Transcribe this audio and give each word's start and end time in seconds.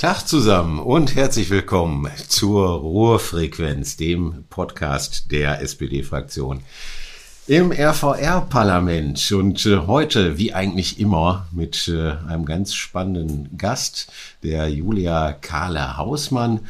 Tag 0.00 0.26
zusammen 0.26 0.78
und 0.78 1.14
herzlich 1.14 1.50
willkommen 1.50 2.10
zur 2.26 2.70
Ruhrfrequenz, 2.70 3.98
dem 3.98 4.44
Podcast 4.48 5.30
der 5.30 5.60
SPD-Fraktion 5.60 6.62
im 7.46 7.70
RVR-Parlament. 7.70 9.30
Und 9.32 9.66
äh, 9.66 9.76
heute, 9.86 10.38
wie 10.38 10.54
eigentlich 10.54 11.00
immer, 11.00 11.48
mit 11.52 11.86
äh, 11.88 12.12
einem 12.26 12.46
ganz 12.46 12.72
spannenden 12.72 13.58
Gast, 13.58 14.10
der 14.42 14.70
Julia 14.70 15.32
Kahle 15.32 15.98
Hausmann, 15.98 16.60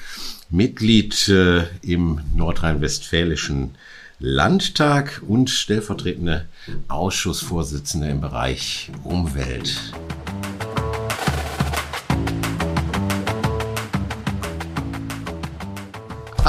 Mitglied 0.50 1.28
äh, 1.28 1.66
im 1.82 2.22
nordrhein-westfälischen 2.34 3.76
Landtag 4.18 5.22
und 5.24 5.50
stellvertretende 5.50 6.46
Ausschussvorsitzende 6.88 8.08
im 8.08 8.20
Bereich 8.20 8.90
Umwelt. 9.04 9.92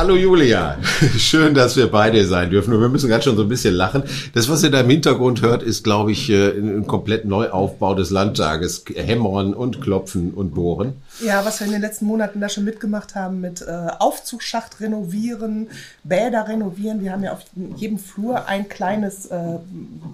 Hallo 0.01 0.15
Julia, 0.15 0.79
schön, 1.19 1.53
dass 1.53 1.77
wir 1.77 1.85
beide 1.85 2.25
sein 2.25 2.49
dürfen. 2.49 2.73
Und 2.73 2.81
wir 2.81 2.89
müssen 2.89 3.07
ganz 3.07 3.23
schon 3.23 3.35
so 3.35 3.43
ein 3.43 3.49
bisschen 3.49 3.75
lachen. 3.75 4.01
Das, 4.33 4.49
was 4.49 4.63
ihr 4.63 4.71
da 4.71 4.79
im 4.79 4.89
Hintergrund 4.89 5.43
hört, 5.43 5.61
ist, 5.61 5.83
glaube 5.83 6.11
ich, 6.11 6.27
äh, 6.31 6.57
ein 6.57 6.87
komplett 6.87 7.25
Neuaufbau 7.25 7.93
des 7.93 8.09
Landtages. 8.09 8.83
Hämmern 8.95 9.53
und 9.53 9.79
Klopfen 9.79 10.31
und 10.31 10.55
Bohren. 10.55 10.93
Ja, 11.23 11.45
was 11.45 11.59
wir 11.59 11.67
in 11.67 11.73
den 11.73 11.81
letzten 11.81 12.05
Monaten 12.05 12.39
da 12.41 12.49
schon 12.49 12.63
mitgemacht 12.63 13.15
haben 13.15 13.41
mit 13.41 13.61
äh, 13.61 13.65
Aufzugsschacht 13.99 14.79
renovieren, 14.79 15.69
Bäder 16.03 16.47
renovieren. 16.47 17.01
Wir 17.01 17.11
haben 17.11 17.23
ja 17.23 17.33
auf 17.33 17.39
jedem 17.75 17.99
Flur 17.99 18.47
ein 18.47 18.69
kleines 18.69 19.27
äh, 19.27 19.59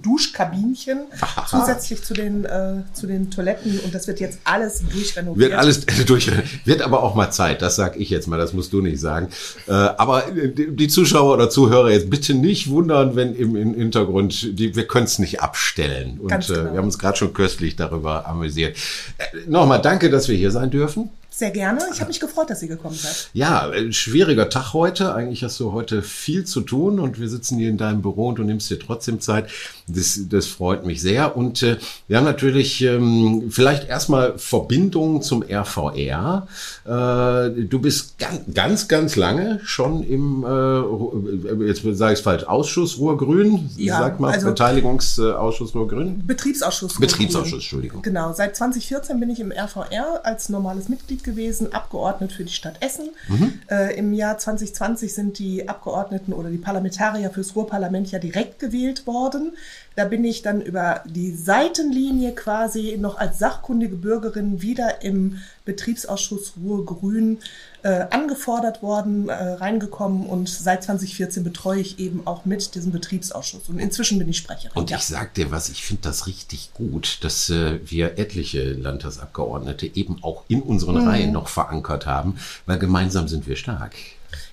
Duschkabinchen 0.01 0.99
Aha. 1.21 1.45
zusätzlich 1.47 2.03
zu 2.03 2.13
den, 2.13 2.45
äh, 2.45 2.83
zu 2.93 3.07
den 3.07 3.31
Toiletten 3.31 3.79
und 3.79 3.95
das 3.95 4.07
wird 4.07 4.19
jetzt 4.19 4.39
alles 4.43 4.83
durchrenoviert. 4.91 5.51
Wird 5.51 5.59
alles 5.59 5.85
durch, 6.05 6.29
wird 6.65 6.81
aber 6.81 7.03
auch 7.03 7.15
mal 7.15 7.31
Zeit, 7.31 7.61
das 7.61 7.75
sag 7.75 7.97
ich 7.97 8.09
jetzt 8.09 8.27
mal, 8.27 8.37
das 8.37 8.53
musst 8.53 8.73
du 8.73 8.81
nicht 8.81 8.99
sagen. 8.99 9.29
Äh, 9.67 9.71
aber 9.71 10.23
die 10.31 10.87
Zuschauer 10.87 11.33
oder 11.33 11.49
Zuhörer 11.49 11.91
jetzt 11.91 12.09
bitte 12.09 12.33
nicht 12.33 12.69
wundern, 12.69 13.15
wenn 13.15 13.35
im, 13.35 13.55
im 13.55 13.73
Hintergrund, 13.75 14.59
die, 14.59 14.75
wir 14.75 14.87
können 14.87 15.05
es 15.05 15.19
nicht 15.19 15.41
abstellen. 15.41 16.19
Und 16.19 16.29
Ganz 16.29 16.47
genau. 16.47 16.71
wir 16.71 16.77
haben 16.77 16.85
uns 16.85 16.99
gerade 16.99 17.17
schon 17.17 17.33
köstlich 17.33 17.75
darüber 17.75 18.25
amüsiert. 18.25 18.75
Äh, 19.17 19.23
Nochmal 19.47 19.81
danke, 19.81 20.09
dass 20.09 20.27
wir 20.27 20.35
hier 20.35 20.51
sein 20.51 20.69
dürfen 20.69 20.96
dürfen. 20.97 21.26
Sehr 21.37 21.51
gerne. 21.51 21.81
Ich 21.93 21.99
habe 21.99 22.07
mich 22.07 22.19
gefreut, 22.19 22.49
dass 22.49 22.63
ihr 22.63 22.67
gekommen 22.67 22.95
seid. 22.95 23.29
Ja, 23.31 23.69
ein 23.69 23.93
schwieriger 23.93 24.49
Tag 24.49 24.73
heute. 24.73 25.13
Eigentlich 25.13 25.43
hast 25.43 25.59
du 25.59 25.71
heute 25.71 26.01
viel 26.01 26.45
zu 26.45 26.61
tun 26.61 26.99
und 26.99 27.19
wir 27.19 27.29
sitzen 27.29 27.59
hier 27.59 27.69
in 27.69 27.77
deinem 27.77 28.01
Büro 28.01 28.29
und 28.29 28.39
du 28.39 28.43
nimmst 28.43 28.71
dir 28.71 28.79
trotzdem 28.79 29.21
Zeit. 29.21 29.47
Das, 29.85 30.19
das 30.29 30.47
freut 30.47 30.83
mich 30.83 30.99
sehr. 30.99 31.37
Und 31.37 31.61
äh, 31.61 31.77
wir 32.07 32.17
haben 32.17 32.23
natürlich 32.23 32.81
ähm, 32.81 33.51
vielleicht 33.51 33.87
erstmal 33.87 34.39
Verbindungen 34.39 35.21
zum 35.21 35.43
RVR. 35.43 36.47
Äh, 36.85 36.89
du 36.89 37.79
bist 37.81 38.17
ganz, 38.17 38.41
ganz, 38.55 38.87
ganz 38.87 39.15
lange 39.15 39.59
schon 39.63 40.01
im, 40.01 40.43
äh, 40.43 41.67
jetzt 41.67 41.83
sage 41.83 42.13
ich 42.13 42.19
es 42.19 42.23
falsch, 42.23 42.45
Ausschuss 42.45 42.97
Ruhr-Grün. 42.97 43.69
Ja, 43.77 43.99
Sag 43.99 44.19
mal, 44.19 44.33
also 44.33 44.47
Beteiligungsausschuss 44.47 45.75
Ruhr-Grün. 45.75 46.25
Betriebsausschuss. 46.25 46.95
Ruhr 46.95 47.01
Betriebsausschuss, 47.01 47.59
Entschuldigung. 47.59 48.01
Genau, 48.01 48.33
seit 48.33 48.55
2014 48.55 49.19
bin 49.19 49.29
ich 49.29 49.39
im 49.39 49.51
RVR 49.51 50.21
als 50.23 50.49
normales 50.49 50.89
Mitglied 50.89 51.26
gewesen, 51.27 51.73
Abgeordnet 51.73 52.31
für 52.31 52.43
die 52.43 52.53
Stadt 52.53 52.77
Essen. 52.79 53.09
Mhm. 53.27 53.59
Äh, 53.69 53.95
Im 53.97 54.13
Jahr 54.13 54.39
2020 54.39 55.13
sind 55.13 55.37
die 55.37 55.69
Abgeordneten 55.69 56.33
oder 56.33 56.49
die 56.49 56.57
Parlamentarier 56.57 57.29
fürs 57.29 57.55
Ruhrparlament 57.55 58.09
ja 58.11 58.17
direkt 58.17 58.57
gewählt 58.57 59.05
worden. 59.05 59.51
Da 59.95 60.05
bin 60.05 60.23
ich 60.23 60.41
dann 60.41 60.61
über 60.61 61.03
die 61.05 61.35
Seitenlinie 61.35 62.33
quasi 62.33 62.97
noch 62.99 63.17
als 63.17 63.39
sachkundige 63.39 63.95
Bürgerin 63.95 64.61
wieder 64.61 65.03
im 65.03 65.39
Betriebsausschuss 65.65 66.53
Ruhr-Grün 66.63 67.39
äh, 67.87 68.05
angefordert 68.11 68.83
worden, 68.83 69.29
äh, 69.29 69.33
reingekommen 69.33 70.25
und 70.25 70.49
seit 70.49 70.83
2014 70.83 71.41
betreue 71.45 71.79
ich 71.79 71.99
eben 71.99 72.27
auch 72.27 72.43
mit 72.43 72.75
diesem 72.75 72.91
Betriebsausschuss. 72.91 73.69
Und 73.69 73.79
inzwischen 73.79 74.19
bin 74.19 74.27
ich 74.27 74.39
Sprecherin. 74.39 74.75
Und 74.75 74.89
ja. 74.89 74.97
ich 74.97 75.03
sag 75.03 75.33
dir 75.35 75.51
was, 75.51 75.69
ich 75.69 75.85
finde 75.85 76.01
das 76.01 76.27
richtig 76.27 76.73
gut, 76.73 77.19
dass 77.21 77.49
äh, 77.49 77.79
wir 77.85 78.19
etliche 78.19 78.73
Landtagsabgeordnete 78.73 79.89
eben 79.95 80.21
auch 80.21 80.43
in 80.49 80.63
unseren 80.63 81.01
mhm. 81.01 81.07
Reihen 81.07 81.31
noch 81.31 81.47
verankert 81.47 82.05
haben, 82.05 82.37
weil 82.65 82.77
gemeinsam 82.77 83.29
sind 83.29 83.47
wir 83.47 83.55
stark. 83.55 83.95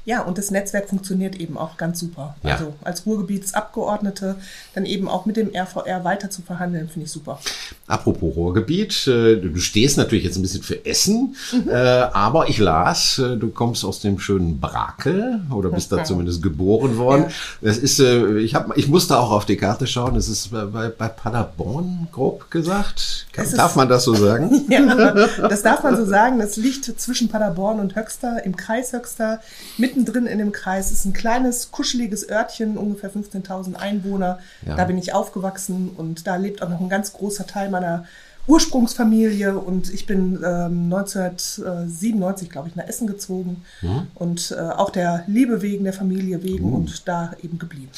Ja, 0.07 0.23
und 0.23 0.37
das 0.37 0.51
Netzwerk 0.51 0.89
funktioniert 0.89 1.37
eben 1.37 1.57
auch 1.57 1.79
ganz 1.79 1.99
super. 1.99 2.37
Ja. 2.43 2.53
Also 2.53 2.75
als 2.85 3.07
Ruhrgebietsabgeordnete 3.07 4.37
dann 4.75 4.85
eben 4.85 5.09
auch 5.09 5.25
mit 5.25 5.37
dem 5.37 5.51
RVR 5.55 6.05
weiter 6.05 6.29
zu 6.29 6.43
verhandeln, 6.43 6.89
finde 6.89 7.07
ich 7.07 7.13
super. 7.13 7.41
Apropos 7.87 8.37
Ruhrgebiet, 8.37 9.07
äh, 9.07 9.37
du 9.37 9.57
stehst 9.59 9.97
natürlich 9.97 10.25
jetzt 10.25 10.37
ein 10.37 10.43
bisschen 10.43 10.63
für 10.63 10.85
Essen, 10.85 11.37
mhm. 11.53 11.69
Äh, 11.69 11.75
aber 11.75 12.49
ich 12.49 12.59
las, 12.59 13.19
äh, 13.19 13.37
du 13.37 13.49
kommst 13.49 13.85
aus 13.85 14.01
dem 14.01 14.19
schönen 14.19 14.61
Brakel 14.61 15.41
oder 15.51 15.71
bist 15.71 15.91
da 15.91 16.05
zumindest 16.05 16.43
geboren 16.43 16.99
worden. 16.99 17.23
Ja. 17.23 17.69
Das 17.69 17.79
ist, 17.79 17.99
ich, 17.99 18.55
hab, 18.55 18.77
ich 18.77 18.89
musste 18.89 19.19
auch 19.19 19.31
auf 19.31 19.47
die 19.47 19.57
Karte 19.57 19.87
schauen, 19.87 20.15
das 20.15 20.29
ist 20.29 20.51
bei, 20.51 20.89
bei 20.89 21.09
Paderborn 21.09 22.09
grob 22.13 22.51
gesagt. 22.51 23.27
Kann, 23.33 23.47
darf 23.57 23.77
man 23.77 23.89
das 23.89 24.05
so 24.05 24.15
sagen? 24.15 24.67
ja, 24.69 25.13
das 25.49 25.63
darf 25.63 25.83
man 25.83 25.97
so 25.97 26.05
sagen. 26.05 26.39
Das 26.39 26.57
liegt 26.57 26.85
zwischen 27.01 27.29
Paderborn 27.29 27.81
und 27.81 27.97
Höxter, 27.97 28.45
im 28.45 28.57
Kreis 28.57 28.93
Höxter, 28.93 29.41
mit 29.79 29.94
mittendrin 29.95 30.27
in 30.27 30.39
dem 30.39 30.53
Kreis 30.53 30.91
ist 30.91 31.05
ein 31.05 31.13
kleines, 31.13 31.71
kuscheliges 31.71 32.29
Örtchen, 32.29 32.77
ungefähr 32.77 33.11
15.000 33.11 33.75
Einwohner. 33.75 34.39
Ja. 34.67 34.77
Da 34.77 34.85
bin 34.85 34.99
ich 34.99 35.13
aufgewachsen 35.13 35.91
und 35.97 36.27
da 36.27 36.37
lebt 36.37 36.63
auch 36.63 36.69
noch 36.69 36.81
ein 36.81 36.89
ganz 36.89 37.13
großer 37.13 37.47
Teil 37.47 37.71
meiner 37.71 38.05
Ursprungsfamilie 38.47 39.59
und 39.59 39.93
ich 39.93 40.07
bin 40.07 40.37
ähm, 40.45 40.93
1997, 40.93 42.51
glaube 42.51 42.69
ich, 42.69 42.77
nach 42.77 42.87
Essen 42.87 43.07
gezogen 43.07 43.65
mhm. 43.81 44.09
und 44.15 44.55
äh, 44.57 44.61
auch 44.61 44.91
der 44.91 45.25
Liebe 45.27 45.63
wegen, 45.63 45.85
der 45.85 45.95
Familie 45.95 46.43
wegen 46.43 46.69
mhm. 46.69 46.75
und 46.75 47.09
da 47.09 47.33
eben 47.43 47.59
geblieben 47.59 47.91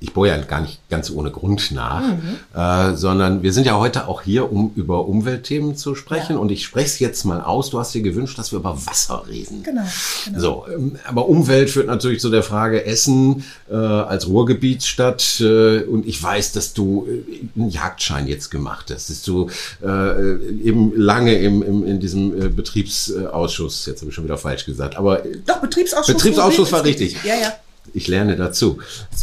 ich 0.00 0.12
bohre 0.12 0.28
ja 0.28 0.38
gar 0.38 0.60
nicht 0.60 0.80
ganz 0.88 1.10
ohne 1.10 1.30
Grund 1.30 1.72
nach, 1.72 2.02
mhm. 2.02 2.36
äh, 2.54 2.96
sondern 2.96 3.42
wir 3.42 3.52
sind 3.52 3.66
ja 3.66 3.76
heute 3.76 4.08
auch 4.08 4.22
hier, 4.22 4.52
um 4.52 4.72
über 4.76 5.06
Umweltthemen 5.06 5.76
zu 5.76 5.94
sprechen. 5.94 6.34
Ja. 6.34 6.38
Und 6.38 6.50
ich 6.50 6.64
spreche 6.64 6.86
es 6.86 6.98
jetzt 6.98 7.24
mal 7.24 7.40
aus. 7.40 7.70
Du 7.70 7.78
hast 7.78 7.94
dir 7.94 8.02
gewünscht, 8.02 8.38
dass 8.38 8.52
wir 8.52 8.58
über 8.58 8.86
Wasser 8.86 9.24
reden. 9.28 9.62
Genau. 9.62 9.82
genau. 10.24 10.38
So, 10.38 10.66
ähm, 10.72 10.96
aber 11.04 11.28
Umwelt 11.28 11.70
führt 11.70 11.86
natürlich 11.86 12.20
zu 12.20 12.30
der 12.30 12.42
Frage 12.42 12.84
Essen 12.84 13.44
äh, 13.70 13.74
als 13.74 14.28
Ruhrgebietsstadt. 14.28 15.40
Äh, 15.40 15.82
und 15.82 16.06
ich 16.06 16.22
weiß, 16.22 16.52
dass 16.52 16.74
du 16.74 17.06
äh, 17.06 17.60
einen 17.60 17.70
Jagdschein 17.70 18.26
jetzt 18.26 18.50
gemacht 18.50 18.90
hast, 18.92 19.10
dass 19.10 19.22
du 19.22 19.48
äh, 19.84 20.34
eben 20.62 20.92
lange 20.96 21.34
im, 21.34 21.62
im, 21.62 21.84
in 21.84 22.00
diesem 22.00 22.40
äh, 22.40 22.48
Betriebsausschuss, 22.48 23.86
jetzt 23.86 24.00
habe 24.00 24.10
ich 24.10 24.14
schon 24.14 24.24
wieder 24.24 24.38
falsch 24.38 24.64
gesagt, 24.64 24.96
aber 24.96 25.22
doch 25.46 25.60
Betriebsausschuss. 25.60 26.14
Betriebsausschuss 26.14 26.72
war 26.72 26.84
richtig. 26.84 27.16
Ja, 27.24 27.34
ja 27.34 27.52
ich 27.94 28.08
lerne 28.08 28.36
dazu. 28.36 28.78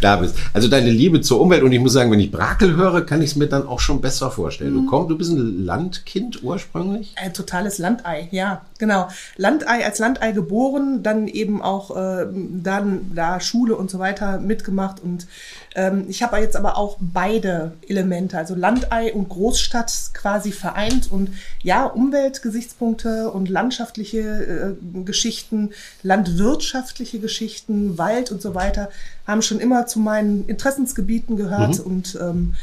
da 0.00 0.16
bist. 0.16 0.36
Also 0.52 0.68
deine 0.68 0.90
Liebe 0.90 1.20
zur 1.20 1.40
Umwelt 1.40 1.62
und 1.62 1.72
ich 1.72 1.80
muss 1.80 1.92
sagen, 1.92 2.10
wenn 2.10 2.20
ich 2.20 2.30
Brakel 2.30 2.76
höre, 2.76 3.02
kann 3.02 3.22
ich 3.22 3.30
es 3.30 3.36
mir 3.36 3.46
dann 3.46 3.66
auch 3.66 3.80
schon 3.80 4.00
besser 4.00 4.30
vorstellen. 4.30 4.74
Mhm. 4.74 4.84
Du 4.84 4.86
kommst, 4.86 5.10
du 5.10 5.18
bist 5.18 5.32
ein 5.32 5.64
Landkind 5.64 6.42
ursprünglich? 6.42 7.14
Ein 7.16 7.34
totales 7.34 7.78
Landei, 7.78 8.28
ja, 8.30 8.62
genau. 8.78 9.08
Landei 9.36 9.84
als 9.84 9.98
Landei 9.98 10.32
geboren, 10.32 11.02
dann 11.02 11.28
eben 11.28 11.62
auch 11.62 11.96
äh, 11.96 12.26
dann 12.32 13.12
da 13.14 13.40
Schule 13.40 13.76
und 13.76 13.90
so 13.90 13.98
weiter 13.98 14.38
mitgemacht 14.38 15.00
und 15.00 15.26
ähm, 15.74 16.06
ich 16.08 16.22
habe 16.22 16.38
jetzt 16.38 16.56
aber 16.56 16.76
auch 16.76 16.96
beide 17.00 17.72
Elemente, 17.86 18.36
also 18.38 18.54
Landei 18.54 19.12
und 19.12 19.28
Großstadt 19.28 20.10
quasi 20.12 20.52
vereint 20.52 21.10
und 21.10 21.30
ja, 21.62 21.86
Umweltgesichtspunkte 21.86 23.30
und 23.30 23.48
landschaftliche 23.48 24.20
äh, 24.20 25.04
Geschichten, 25.04 25.70
landwirtschaftliche 26.02 27.18
Geschichten, 27.18 27.98
Wald 27.98 28.32
und 28.32 28.42
so 28.42 28.54
weiter 28.54 28.90
haben 29.26 29.42
schon 29.42 29.60
immer 29.60 29.86
zu 29.86 30.00
meinen 30.00 30.46
Interessensgebieten 30.46 31.36
gehört 31.36 31.78
mhm. 31.78 31.84
und 31.84 32.18
ähm, 32.20 32.54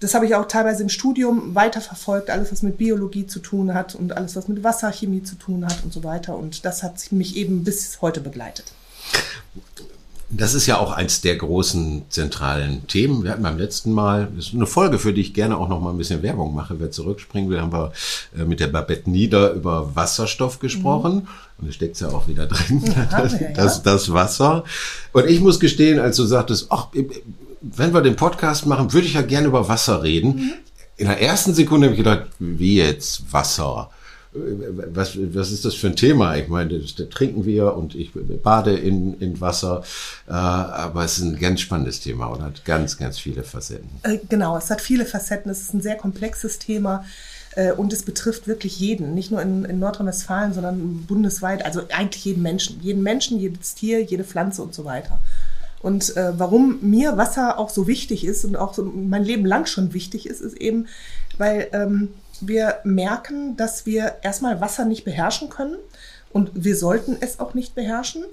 das 0.00 0.14
habe 0.14 0.26
ich 0.26 0.34
auch 0.34 0.46
teilweise 0.46 0.82
im 0.82 0.90
Studium 0.90 1.54
weiterverfolgt, 1.54 2.28
alles 2.28 2.52
was 2.52 2.62
mit 2.62 2.76
Biologie 2.76 3.26
zu 3.26 3.38
tun 3.38 3.72
hat 3.72 3.94
und 3.94 4.14
alles 4.14 4.36
was 4.36 4.46
mit 4.46 4.62
Wasserchemie 4.62 5.22
zu 5.22 5.36
tun 5.36 5.64
hat 5.64 5.82
und 5.84 5.92
so 5.92 6.04
weiter. 6.04 6.36
Und 6.36 6.66
das 6.66 6.82
hat 6.82 7.12
mich 7.12 7.36
eben 7.36 7.64
bis 7.64 8.02
heute 8.02 8.20
begleitet. 8.20 8.72
Das 10.28 10.54
ist 10.54 10.66
ja 10.66 10.78
auch 10.78 10.90
eins 10.90 11.20
der 11.20 11.36
großen 11.36 12.06
zentralen 12.08 12.84
Themen. 12.88 13.22
Wir 13.22 13.30
hatten 13.30 13.44
beim 13.44 13.58
letzten 13.58 13.92
Mal, 13.92 14.28
das 14.34 14.46
ist 14.46 14.54
eine 14.54 14.66
Folge, 14.66 14.98
für 14.98 15.12
die 15.12 15.20
ich 15.20 15.34
gerne 15.34 15.56
auch 15.56 15.68
noch 15.68 15.80
mal 15.80 15.90
ein 15.90 15.98
bisschen 15.98 16.22
Werbung 16.22 16.52
mache. 16.52 16.80
Wer 16.80 16.90
zurückspringen 16.90 17.48
will, 17.48 17.60
haben 17.60 17.72
wir 17.72 17.92
äh, 18.36 18.44
mit 18.44 18.58
der 18.58 18.66
Babette 18.66 19.08
Nieder 19.08 19.52
über 19.52 19.94
Wasserstoff 19.94 20.58
gesprochen. 20.58 21.14
Mhm. 21.14 21.28
Und 21.58 21.68
es 21.68 21.76
steckt 21.76 22.00
ja 22.00 22.08
auch 22.08 22.26
wieder 22.26 22.46
drin, 22.46 22.82
ja, 22.96 23.04
das, 23.22 23.40
ja. 23.40 23.52
das, 23.54 23.82
das 23.84 24.12
Wasser. 24.12 24.64
Und 25.12 25.28
ich 25.28 25.40
muss 25.40 25.60
gestehen, 25.60 26.00
als 26.00 26.16
du 26.16 26.24
sagtest, 26.24 26.66
ach, 26.70 26.88
wenn 27.60 27.94
wir 27.94 28.02
den 28.02 28.16
Podcast 28.16 28.66
machen, 28.66 28.92
würde 28.92 29.06
ich 29.06 29.14
ja 29.14 29.22
gerne 29.22 29.46
über 29.46 29.68
Wasser 29.68 30.02
reden. 30.02 30.36
Mhm. 30.36 30.52
In 30.96 31.06
der 31.06 31.20
ersten 31.20 31.54
Sekunde 31.54 31.86
habe 31.86 31.94
ich 31.94 32.02
gedacht, 32.02 32.26
wie 32.40 32.78
jetzt 32.78 33.32
Wasser? 33.32 33.90
Was, 34.92 35.16
was 35.16 35.52
ist 35.52 35.64
das 35.64 35.74
für 35.74 35.88
ein 35.88 35.96
Thema? 35.96 36.36
Ich 36.36 36.48
meine, 36.48 36.78
das, 36.78 36.94
das 36.94 37.08
trinken 37.08 37.44
wir 37.44 37.74
und 37.74 37.94
ich 37.94 38.12
bade 38.42 38.76
in, 38.76 39.18
in 39.20 39.40
Wasser, 39.40 39.82
äh, 40.28 40.32
aber 40.32 41.04
es 41.04 41.18
ist 41.18 41.24
ein 41.24 41.38
ganz 41.38 41.60
spannendes 41.60 42.00
Thema 42.00 42.26
und 42.26 42.42
hat 42.42 42.64
ganz, 42.64 42.96
ganz 42.96 43.18
viele 43.18 43.42
Facetten. 43.42 43.88
Äh, 44.02 44.18
genau, 44.28 44.56
es 44.56 44.70
hat 44.70 44.80
viele 44.80 45.06
Facetten, 45.06 45.50
es 45.50 45.60
ist 45.60 45.74
ein 45.74 45.82
sehr 45.82 45.96
komplexes 45.96 46.58
Thema. 46.58 47.04
Äh, 47.56 47.72
und 47.72 47.92
es 47.92 48.02
betrifft 48.02 48.46
wirklich 48.46 48.78
jeden, 48.78 49.14
nicht 49.14 49.30
nur 49.30 49.42
in, 49.42 49.64
in 49.64 49.78
Nordrhein-Westfalen, 49.78 50.52
sondern 50.52 51.04
bundesweit, 51.06 51.64
also 51.64 51.82
eigentlich 51.88 52.24
jeden 52.24 52.42
Menschen. 52.42 52.80
Jeden 52.82 53.02
Menschen, 53.02 53.40
jedes 53.40 53.74
Tier, 53.74 54.02
jede 54.02 54.24
Pflanze 54.24 54.62
und 54.62 54.74
so 54.74 54.84
weiter. 54.84 55.18
Und 55.80 56.16
äh, 56.16 56.38
warum 56.38 56.78
mir 56.82 57.16
Wasser 57.16 57.58
auch 57.58 57.70
so 57.70 57.86
wichtig 57.86 58.24
ist 58.24 58.44
und 58.44 58.56
auch 58.56 58.74
so 58.74 58.82
mein 58.82 59.24
Leben 59.24 59.46
lang 59.46 59.66
schon 59.66 59.94
wichtig 59.94 60.26
ist, 60.26 60.40
ist 60.40 60.56
eben, 60.56 60.86
weil 61.38 61.68
ähm, 61.72 62.08
wir 62.40 62.76
merken, 62.84 63.56
dass 63.56 63.86
wir 63.86 64.16
erstmal 64.22 64.60
Wasser 64.60 64.84
nicht 64.84 65.04
beherrschen 65.04 65.48
können 65.48 65.76
und 66.32 66.50
wir 66.54 66.76
sollten 66.76 67.16
es 67.20 67.40
auch 67.40 67.54
nicht 67.54 67.74
beherrschen. 67.74 68.24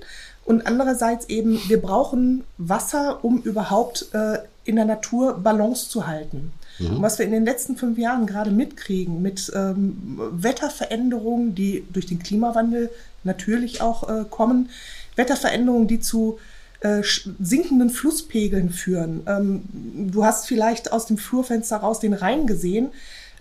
Und 0.45 0.67
andererseits 0.67 1.29
eben, 1.29 1.59
wir 1.69 1.81
brauchen 1.81 2.43
Wasser, 2.57 3.23
um 3.23 3.41
überhaupt 3.41 4.07
äh, 4.13 4.39
in 4.65 4.75
der 4.75 4.85
Natur 4.85 5.39
Balance 5.39 5.89
zu 5.89 6.05
halten. 6.05 6.51
Mhm. 6.79 6.97
Und 6.97 7.01
was 7.01 7.17
wir 7.17 7.25
in 7.25 7.31
den 7.31 7.45
letzten 7.45 7.77
fünf 7.77 7.97
Jahren 7.97 8.25
gerade 8.25 8.51
mitkriegen 8.51 9.21
mit 9.21 9.51
ähm, 9.55 10.19
Wetterveränderungen, 10.33 11.55
die 11.55 11.85
durch 11.91 12.07
den 12.07 12.19
Klimawandel 12.19 12.89
natürlich 13.23 13.81
auch 13.81 14.09
äh, 14.09 14.25
kommen, 14.29 14.69
Wetterveränderungen, 15.15 15.87
die 15.87 15.99
zu 15.99 16.39
äh, 16.81 17.01
sinkenden 17.39 17.89
Flusspegeln 17.89 18.69
führen. 18.69 19.23
Ähm, 19.27 19.63
du 20.11 20.25
hast 20.25 20.47
vielleicht 20.47 20.91
aus 20.91 21.05
dem 21.05 21.17
Flurfenster 21.17 21.77
raus 21.77 21.99
den 21.99 22.13
Rhein 22.13 22.47
gesehen. 22.47 22.89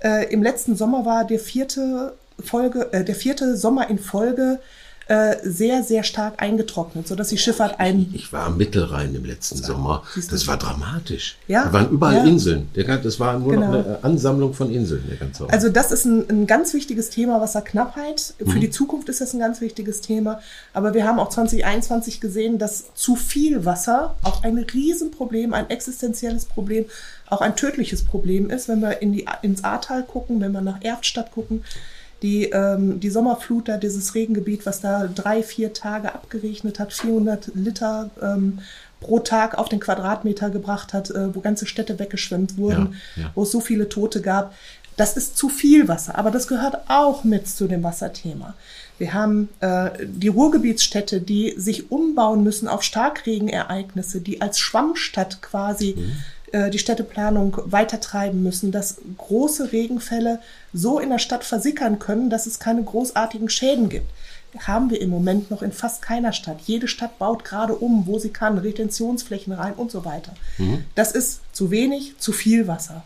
Äh, 0.03 0.33
Im 0.33 0.43
letzten 0.43 0.77
Sommer 0.77 1.05
war 1.05 1.25
der 1.25 1.39
vierte 1.39 2.15
Folge, 2.43 2.93
äh, 2.93 3.05
der 3.05 3.15
vierte 3.15 3.57
Sommer 3.57 3.89
in 3.89 3.99
Folge 3.99 4.59
äh, 5.09 5.37
sehr, 5.43 5.83
sehr 5.83 6.05
stark 6.05 6.41
eingetrocknet, 6.41 7.09
sodass 7.09 7.29
die 7.29 7.39
Schifffahrt 7.39 7.81
ein. 7.81 8.11
Ich, 8.13 8.33
war 8.33 8.47
am 8.47 8.57
Mittelrhein 8.57 9.15
im 9.15 9.25
letzten 9.25 9.59
das 9.59 9.67
Sommer. 9.67 10.05
Das 10.31 10.47
war 10.47 10.57
dramatisch. 10.57 11.37
Ja. 11.49 11.65
Da 11.65 11.73
waren 11.73 11.91
überall 11.91 12.17
ja. 12.17 12.25
Inseln. 12.25 12.69
Das 12.75 13.19
war 13.19 13.39
nur 13.39 13.53
genau. 13.53 13.67
noch 13.67 13.85
eine 13.85 14.05
Ansammlung 14.05 14.55
von 14.55 14.73
Inseln. 14.73 15.05
Der 15.09 15.17
ganze 15.17 15.49
also 15.51 15.69
das 15.69 15.91
ist 15.91 16.05
ein, 16.05 16.29
ein 16.31 16.47
ganz 16.47 16.73
wichtiges 16.73 17.11
Thema, 17.11 17.41
Wasserknappheit. 17.41 18.35
Für 18.39 18.45
mhm. 18.45 18.61
die 18.61 18.71
Zukunft 18.71 19.09
ist 19.09 19.21
das 19.21 19.35
ein 19.35 19.41
ganz 19.41 19.61
wichtiges 19.61 20.01
Thema. 20.01 20.41
Aber 20.73 20.95
wir 20.95 21.07
haben 21.07 21.19
auch 21.19 21.31
2021 21.31 22.21
gesehen, 22.21 22.59
dass 22.59 22.95
zu 22.95 23.17
viel 23.17 23.65
Wasser 23.65 24.15
auch 24.23 24.45
ein 24.45 24.57
Riesenproblem, 24.59 25.53
ein 25.53 25.69
existenzielles 25.69 26.45
Problem, 26.45 26.87
auch 27.29 27.41
ein 27.41 27.57
tödliches 27.57 28.05
Problem 28.05 28.51
ist, 28.51 28.69
wenn 28.69 28.81
wir 28.81 29.03
in 29.03 29.13
die, 29.13 29.27
ins 29.43 29.65
Ahrtal 29.65 30.05
gucken, 30.05 30.41
wenn 30.41 30.53
wir 30.53 30.61
nach 30.61 30.83
Erftstadt 30.83 31.33
gucken 31.33 31.65
die, 32.23 32.45
ähm, 32.45 33.01
die 33.01 33.11
Sommerflut 33.11 33.69
da, 33.69 33.77
dieses 33.77 34.15
Regengebiet, 34.15 34.65
was 34.65 34.81
da 34.81 35.07
drei, 35.09 35.43
vier 35.43 35.73
Tage 35.73 36.15
abgeregnet 36.15 36.79
hat, 36.79 36.93
400 36.93 37.51
Liter 37.55 38.11
ähm, 38.23 38.61
pro 39.01 39.19
Tag 39.19 39.59
auf 39.59 39.69
den 39.69 39.81
Quadratmeter 39.81 40.51
gebracht 40.51 40.93
hat, 40.93 41.11
äh, 41.11 41.35
wo 41.35 41.41
ganze 41.41 41.67
Städte 41.67 41.99
weggeschwemmt 41.99 42.57
wurden, 42.57 42.97
ja, 43.17 43.25
ja. 43.25 43.31
wo 43.35 43.43
es 43.43 43.51
so 43.51 43.61
viele 43.61 43.89
Tote 43.89 44.21
gab. 44.21 44.55
Das 44.97 45.17
ist 45.17 45.37
zu 45.37 45.49
viel 45.49 45.89
Wasser, 45.89 46.17
aber 46.17 46.31
das 46.31 46.47
gehört 46.47 46.77
auch 46.89 47.25
mit 47.25 47.49
zu 47.49 47.67
dem 47.67 47.83
Wasserthema. 47.83 48.55
Wir 48.99 49.15
haben 49.15 49.49
äh, 49.61 49.91
die 50.05 50.29
Ruhrgebietsstädte, 50.29 51.21
die 51.21 51.55
sich 51.57 51.91
umbauen 51.91 52.45
müssen 52.45 52.69
auf 52.69 52.83
Starkregenereignisse, 52.83 54.21
die 54.21 54.41
als 54.41 54.61
Schwammstadt 54.61 55.43
quasi 55.43 55.95
mhm. 55.97 56.13
Äh, 56.53 56.71
die 56.71 56.79
Städteplanung 56.79 57.57
weitertreiben 57.65 58.43
müssen, 58.43 58.73
dass 58.73 58.99
große 59.17 59.73
Regenfälle 59.73 60.39
so 60.75 60.99
in 60.99 61.09
der 61.09 61.19
Stadt 61.19 61.45
versickern 61.45 61.99
können, 61.99 62.29
dass 62.29 62.47
es 62.47 62.59
keine 62.59 62.83
großartigen 62.83 63.49
Schäden 63.49 63.89
gibt. 63.89 64.11
Haben 64.59 64.91
wir 64.91 65.01
im 65.01 65.09
Moment 65.09 65.51
noch 65.51 65.63
in 65.63 65.73
fast 65.73 66.03
keiner 66.03 66.35
Stadt. 66.35 66.61
Jede 66.67 66.89
Stadt 66.89 67.19
baut 67.19 67.43
gerade 67.43 67.75
um, 67.75 68.07
wo 68.07 68.19
sie 68.19 68.29
kann, 68.29 68.59
Retentionsflächen 68.59 69.55
rein 69.55 69.73
und 69.73 69.91
so 69.91 70.05
weiter. 70.05 70.35
Mhm. 70.59 70.85
Das 70.95 71.13
ist 71.13 71.41
zu 71.55 71.71
wenig, 71.71 72.19
zu 72.19 72.33
viel 72.33 72.67
Wasser. 72.67 73.03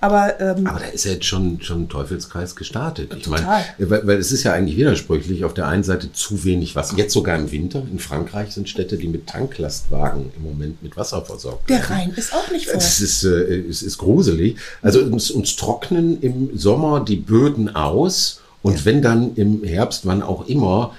Aber, 0.00 0.38
ähm, 0.40 0.66
Aber 0.66 0.80
da 0.80 0.86
ist 0.86 1.04
ja 1.04 1.12
jetzt 1.12 1.24
schon, 1.24 1.60
schon 1.62 1.82
ein 1.82 1.88
Teufelskreis 1.88 2.54
gestartet. 2.54 3.14
Ich 3.16 3.24
total. 3.24 3.64
meine, 3.78 3.90
weil, 3.90 4.06
weil 4.06 4.18
es 4.18 4.30
ist 4.30 4.42
ja 4.42 4.52
eigentlich 4.52 4.76
widersprüchlich. 4.76 5.44
Auf 5.44 5.54
der 5.54 5.68
einen 5.68 5.84
Seite 5.84 6.12
zu 6.12 6.44
wenig 6.44 6.76
Wasser. 6.76 6.96
Jetzt 6.96 7.14
sogar 7.14 7.38
im 7.38 7.50
Winter. 7.50 7.82
In 7.90 7.98
Frankreich 7.98 8.52
sind 8.52 8.68
Städte, 8.68 8.98
die 8.98 9.08
mit 9.08 9.26
Tanklastwagen 9.26 10.32
im 10.36 10.42
Moment 10.42 10.82
mit 10.82 10.96
Wasser 10.96 11.22
versorgt 11.22 11.68
werden. 11.68 11.82
Der 11.82 11.96
Rhein 11.96 12.10
ist 12.10 12.34
auch 12.34 12.50
nicht 12.50 12.66
voll. 12.66 12.76
Es 12.76 13.00
ist, 13.00 13.24
äh, 13.24 13.28
es 13.68 13.82
ist 13.82 13.98
gruselig. 13.98 14.56
Also 14.82 15.00
uns, 15.00 15.30
uns 15.30 15.56
trocknen 15.56 16.20
im 16.20 16.56
Sommer 16.56 17.04
die 17.04 17.16
Böden 17.16 17.74
aus. 17.74 18.40
Und 18.62 18.78
ja. 18.78 18.84
wenn 18.84 19.00
dann 19.00 19.34
im 19.36 19.64
Herbst, 19.64 20.04
wann 20.04 20.22
auch 20.22 20.46
immer, 20.46 20.94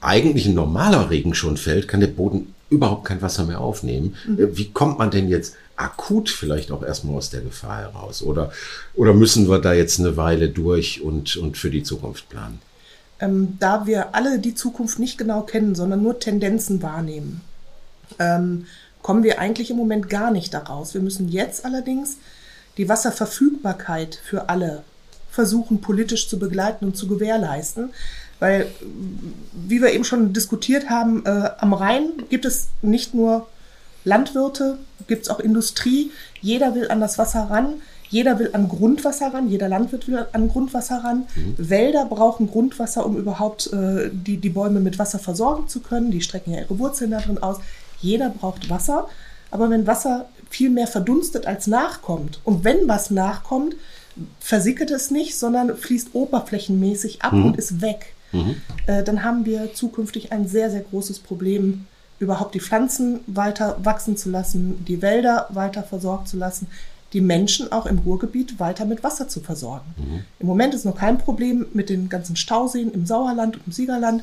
eigentlich 0.00 0.46
ein 0.46 0.54
normaler 0.54 1.08
Regen 1.10 1.34
schon 1.34 1.56
fällt, 1.56 1.88
kann 1.88 2.00
der 2.00 2.08
Boden 2.08 2.54
überhaupt 2.68 3.04
kein 3.04 3.22
Wasser 3.22 3.44
mehr 3.44 3.60
aufnehmen. 3.60 4.14
Mhm. 4.26 4.48
Wie 4.52 4.70
kommt 4.70 4.98
man 4.98 5.10
denn 5.10 5.28
jetzt 5.28 5.54
akut 5.76 6.30
vielleicht 6.30 6.70
auch 6.70 6.82
erstmal 6.82 7.16
aus 7.16 7.30
der 7.30 7.40
Gefahr 7.40 7.80
heraus? 7.80 8.22
Oder, 8.22 8.52
oder 8.94 9.12
müssen 9.12 9.48
wir 9.48 9.58
da 9.58 9.72
jetzt 9.72 9.98
eine 9.98 10.16
Weile 10.16 10.48
durch 10.48 11.00
und, 11.00 11.36
und 11.36 11.56
für 11.56 11.70
die 11.70 11.82
Zukunft 11.82 12.28
planen? 12.28 12.60
Ähm, 13.20 13.56
da 13.60 13.86
wir 13.86 14.14
alle 14.14 14.38
die 14.38 14.54
Zukunft 14.54 14.98
nicht 14.98 15.18
genau 15.18 15.42
kennen, 15.42 15.74
sondern 15.74 16.02
nur 16.02 16.18
Tendenzen 16.18 16.82
wahrnehmen, 16.82 17.40
ähm, 18.18 18.66
kommen 19.02 19.22
wir 19.22 19.38
eigentlich 19.38 19.70
im 19.70 19.76
Moment 19.76 20.08
gar 20.08 20.30
nicht 20.30 20.54
daraus. 20.54 20.94
Wir 20.94 21.00
müssen 21.00 21.28
jetzt 21.28 21.64
allerdings 21.64 22.16
die 22.76 22.88
Wasserverfügbarkeit 22.88 24.18
für 24.24 24.48
alle 24.48 24.82
versuchen 25.30 25.80
politisch 25.80 26.28
zu 26.28 26.38
begleiten 26.38 26.86
und 26.86 26.96
zu 26.96 27.08
gewährleisten. 27.08 27.90
Weil, 28.40 28.66
wie 29.52 29.80
wir 29.80 29.92
eben 29.92 30.04
schon 30.04 30.32
diskutiert 30.32 30.90
haben, 30.90 31.24
äh, 31.24 31.50
am 31.58 31.72
Rhein 31.72 32.12
gibt 32.30 32.44
es 32.44 32.68
nicht 32.82 33.14
nur 33.14 33.46
Landwirte, 34.04 34.78
gibt 35.06 35.24
es 35.24 35.30
auch 35.30 35.40
Industrie. 35.40 36.10
Jeder 36.40 36.74
will 36.74 36.88
an 36.88 37.00
das 37.00 37.18
Wasser 37.18 37.48
ran. 37.50 37.74
Jeder 38.10 38.38
will 38.38 38.50
an 38.52 38.68
Grundwasser 38.68 39.34
ran, 39.34 39.48
jeder 39.48 39.68
Landwirt 39.68 40.06
will 40.06 40.26
an 40.32 40.48
Grundwasser 40.48 41.02
ran. 41.02 41.26
Mhm. 41.34 41.54
Wälder 41.56 42.04
brauchen 42.04 42.48
Grundwasser, 42.48 43.04
um 43.04 43.16
überhaupt 43.16 43.72
äh, 43.72 44.10
die, 44.12 44.36
die 44.36 44.50
Bäume 44.50 44.78
mit 44.78 44.98
Wasser 45.00 45.18
versorgen 45.18 45.66
zu 45.66 45.80
können. 45.80 46.12
Die 46.12 46.20
strecken 46.20 46.52
ja 46.52 46.60
ihre 46.60 46.78
Wurzeln 46.78 47.10
da 47.10 47.20
drin 47.20 47.42
aus. 47.42 47.56
Jeder 48.00 48.28
braucht 48.28 48.70
Wasser. 48.70 49.08
Aber 49.50 49.70
wenn 49.70 49.86
Wasser 49.86 50.26
viel 50.50 50.70
mehr 50.70 50.86
verdunstet 50.86 51.46
als 51.46 51.66
nachkommt 51.66 52.40
und 52.44 52.62
wenn 52.62 52.86
was 52.86 53.10
nachkommt, 53.10 53.74
versickert 54.38 54.90
es 54.90 55.10
nicht, 55.10 55.36
sondern 55.36 55.76
fließt 55.76 56.10
oberflächenmäßig 56.12 57.22
ab 57.22 57.32
mhm. 57.32 57.46
und 57.46 57.56
ist 57.56 57.80
weg. 57.80 58.14
Mhm. 58.32 58.56
Äh, 58.86 59.02
dann 59.02 59.24
haben 59.24 59.44
wir 59.44 59.74
zukünftig 59.74 60.32
ein 60.32 60.46
sehr, 60.46 60.70
sehr 60.70 60.82
großes 60.82 61.18
Problem 61.20 61.86
überhaupt 62.18 62.54
die 62.54 62.60
Pflanzen 62.60 63.20
weiter 63.26 63.76
wachsen 63.82 64.16
zu 64.16 64.30
lassen, 64.30 64.84
die 64.84 65.02
Wälder 65.02 65.48
weiter 65.50 65.82
versorgt 65.82 66.28
zu 66.28 66.36
lassen, 66.36 66.68
die 67.12 67.20
Menschen 67.20 67.70
auch 67.72 67.86
im 67.86 67.98
Ruhrgebiet 67.98 68.58
weiter 68.58 68.84
mit 68.84 69.04
Wasser 69.04 69.28
zu 69.28 69.40
versorgen. 69.40 69.94
Mhm. 69.96 70.24
Im 70.40 70.46
Moment 70.46 70.74
ist 70.74 70.84
noch 70.84 70.96
kein 70.96 71.18
Problem 71.18 71.66
mit 71.72 71.88
den 71.88 72.08
ganzen 72.08 72.36
Stauseen 72.36 72.92
im 72.92 73.06
Sauerland 73.06 73.56
und 73.56 73.66
im 73.66 73.72
Siegerland, 73.72 74.22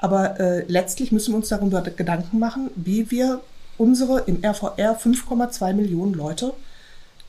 aber 0.00 0.38
äh, 0.38 0.64
letztlich 0.68 1.10
müssen 1.10 1.32
wir 1.32 1.38
uns 1.38 1.48
darüber 1.48 1.82
Gedanken 1.82 2.38
machen, 2.38 2.70
wie 2.76 3.10
wir 3.10 3.40
unsere 3.76 4.20
im 4.20 4.44
RVR 4.44 4.98
5,2 4.98 5.72
Millionen 5.72 6.14
Leute 6.14 6.52